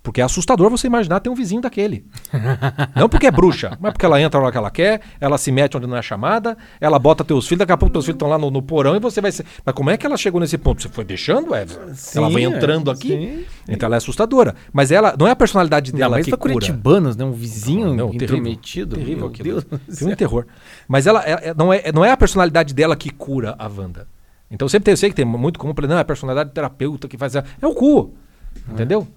[0.04, 2.06] Porque é assustador você imaginar ter um vizinho daquele.
[2.94, 5.50] não porque é bruxa, mas porque ela entra na hora que ela quer, ela se
[5.50, 8.28] mete onde não é chamada, ela bota teus filhos, daqui a pouco teus filhos estão
[8.28, 9.46] lá no, no, porão e você vai ser.
[9.66, 10.82] Mas como é que ela chegou nesse ponto?
[10.82, 11.94] Você foi deixando, Eva?
[11.94, 13.08] Sim, ela vai entrando é, aqui.
[13.08, 13.46] Sim.
[13.70, 14.56] Então ela é assustadora.
[14.74, 16.54] Mas ela não é a personalidade dela que cura.
[16.54, 17.24] curitibanos, né?
[17.24, 18.98] Um vizinho não, intrometido.
[18.98, 19.80] Terrível, terrível aquilo.
[19.96, 20.46] Filme terror.
[20.86, 24.06] Mas ela é, é, não, é, não é a personalidade dela que cura a Wanda.
[24.52, 27.18] Então sempre tem, eu sei que tem muito comum, não, é a personalidade terapeuta que
[27.18, 27.36] faz.
[27.36, 28.14] É o cu.
[28.70, 29.08] Entendeu?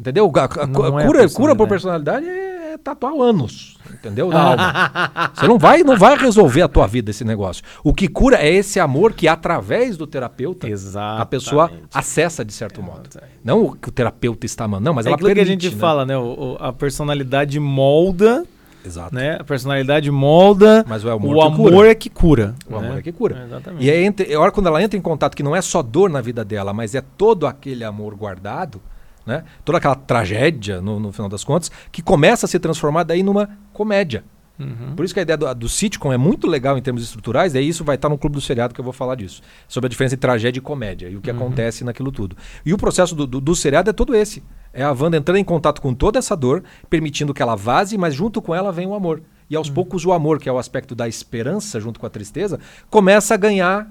[0.00, 0.32] Entendeu?
[0.34, 4.30] A, a, a é cura, cura por personalidade é, é tatuar anos, entendeu?
[4.30, 5.30] Na alma.
[5.36, 7.62] Você não vai, não vai resolver a tua vida esse negócio.
[7.84, 11.22] O que cura é esse amor que através do terapeuta Exatamente.
[11.22, 13.10] a pessoa acessa de certo modo.
[13.44, 15.70] Não o que o terapeuta está mandando, não, mas é ela permite, que a gente
[15.70, 15.76] né?
[15.78, 16.16] fala, né?
[16.16, 18.46] O, o, a personalidade molda
[18.82, 19.14] Exato.
[19.14, 19.36] Né?
[19.38, 22.54] A personalidade molda, mas o amor, o amor é que cura.
[22.66, 22.86] O né?
[22.86, 23.38] amor é que cura.
[23.38, 23.84] É, exatamente.
[23.84, 26.08] E aí, entre, a hora quando ela entra em contato, que não é só dor
[26.08, 28.80] na vida dela, mas é todo aquele amor guardado,
[29.26, 29.44] né?
[29.64, 33.48] Toda aquela tragédia, no, no, final das contas, que começa a se transformar daí numa
[33.72, 34.24] comédia.
[34.58, 34.94] Uhum.
[34.94, 37.60] Por isso que a ideia do, do sitcom é muito legal em termos estruturais, e
[37.60, 39.40] isso vai estar no clube do seriado que eu vou falar disso.
[39.66, 41.36] Sobre a diferença entre tragédia e comédia e o que uhum.
[41.36, 42.36] acontece naquilo tudo.
[42.64, 44.42] E o processo do, do, do seriado é todo esse.
[44.72, 48.14] É a Wanda entrando em contato com toda essa dor, permitindo que ela vaze, mas
[48.14, 49.22] junto com ela vem o amor.
[49.48, 49.74] E aos uhum.
[49.74, 53.36] poucos o amor, que é o aspecto da esperança junto com a tristeza, começa a
[53.36, 53.90] ganhar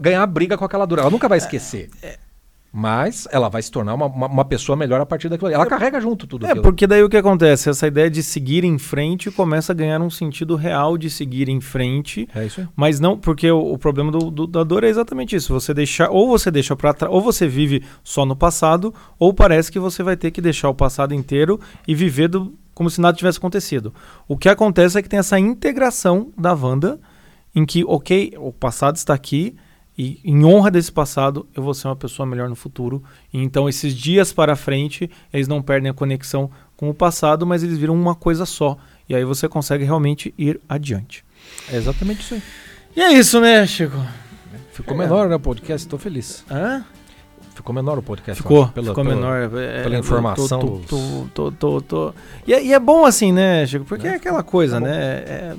[0.00, 0.98] ganhar briga com aquela dor.
[0.98, 1.88] Ela nunca vai esquecer.
[2.02, 2.18] É, é,
[2.72, 5.50] mas ela vai se tornar uma, uma, uma, pessoa melhor a partir daquilo.
[5.50, 6.62] Ela é, carrega junto tudo É, aquilo.
[6.62, 7.68] porque daí o que acontece?
[7.68, 11.60] Essa ideia de seguir em frente começa a ganhar um sentido real de seguir em
[11.60, 12.26] frente.
[12.34, 12.68] É isso aí.
[12.74, 15.52] Mas não, porque o, o problema do, do, da dor é exatamente isso.
[15.52, 19.70] Você deixar, ou você deixa para trás, ou você vive só no passado, ou parece
[19.70, 23.14] que você vai ter que deixar o passado inteiro e viver do, como se nada
[23.14, 23.92] tivesse acontecido.
[24.26, 26.98] O que acontece é que tem essa integração da Wanda,
[27.54, 29.54] em que, ok, o passado está aqui
[29.96, 33.02] e em honra desse passado, eu vou ser uma pessoa melhor no futuro.
[33.32, 37.62] E então, esses dias para frente, eles não perdem a conexão com o passado, mas
[37.62, 38.76] eles viram uma coisa só.
[39.08, 41.24] E aí você consegue realmente ir adiante.
[41.70, 42.42] É exatamente isso aí.
[42.96, 43.96] E é isso, né, Chico?
[44.72, 44.98] Ficou é.
[44.98, 45.86] menor, né, o podcast?
[45.86, 46.44] Estou feliz.
[46.50, 46.84] Hã?
[47.54, 48.42] Ficou menor o podcast.
[48.42, 49.58] Ficou, pela, ficou pela, menor.
[49.58, 50.58] É, pela informação.
[50.58, 52.14] Tô, tô, tô, tô, tô,
[52.46, 53.84] E, é, e, é, bom assim, né, Chico?
[53.84, 54.96] Porque é, é aquela coisa, tá né?
[54.96, 55.56] É,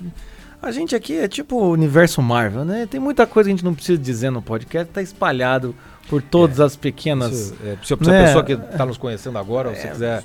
[0.64, 2.88] a gente aqui é tipo o universo Marvel, né?
[2.90, 5.76] Tem muita coisa que a gente não precisa dizer no podcast, tá espalhado
[6.10, 7.34] por todas é, as pequenas.
[7.34, 8.26] Isso, é, se, a né?
[8.26, 10.24] pessoa que está nos conhecendo agora, é, se quiser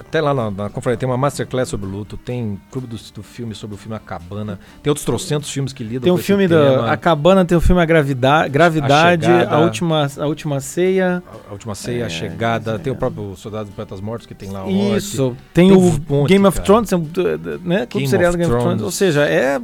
[0.00, 3.22] até lá na, na, conferência tem uma masterclass sobre o luto, tem clube do, do,
[3.22, 6.22] filme sobre o filme A Cabana, tem outros trocentos filmes que lidam tem um com
[6.22, 10.58] filme da A Cabana, tem o filme A Gravidade, Gravidade a, a, última, a Última
[10.60, 11.22] Ceia.
[11.26, 14.26] A, a Última Ceia, é, A Chegada, é, tem o próprio Soldado dos Poetas Mortos
[14.26, 16.90] que tem lá o Isso, tem, tem, o monte, Game of Thrones,
[17.62, 17.86] né?
[17.86, 19.60] Clube seriado Game of Thrones, ou seja, é,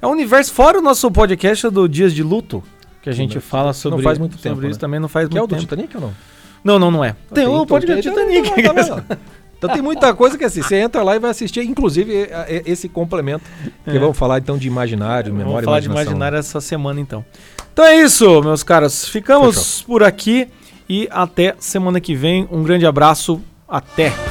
[0.00, 2.62] é um universo fora o nosso podcast do Dias de Luto,
[3.02, 4.70] que a gente fala sobre, não faz muito tempo, sobre né?
[4.70, 5.54] isso também, não faz que muito tempo.
[5.54, 6.14] é o do Titanic ou não?
[6.62, 7.16] Não, não, não é.
[7.32, 8.62] Tem, tem o podcast Titanic.
[8.62, 9.18] Tá
[9.60, 12.30] então tem muita coisa que assim, você entra lá e vai assistir, inclusive
[12.64, 13.44] esse complemento,
[13.84, 13.98] que é.
[13.98, 16.02] vamos falar então de imaginário, memória Vamos falar imaginação.
[16.02, 17.22] de imaginário essa semana então.
[17.70, 19.06] Então é isso, meus caras.
[19.06, 19.86] Ficamos Fechou.
[19.86, 20.48] por aqui
[20.88, 22.48] e até semana que vem.
[22.50, 23.38] Um grande abraço.
[23.68, 24.29] Até!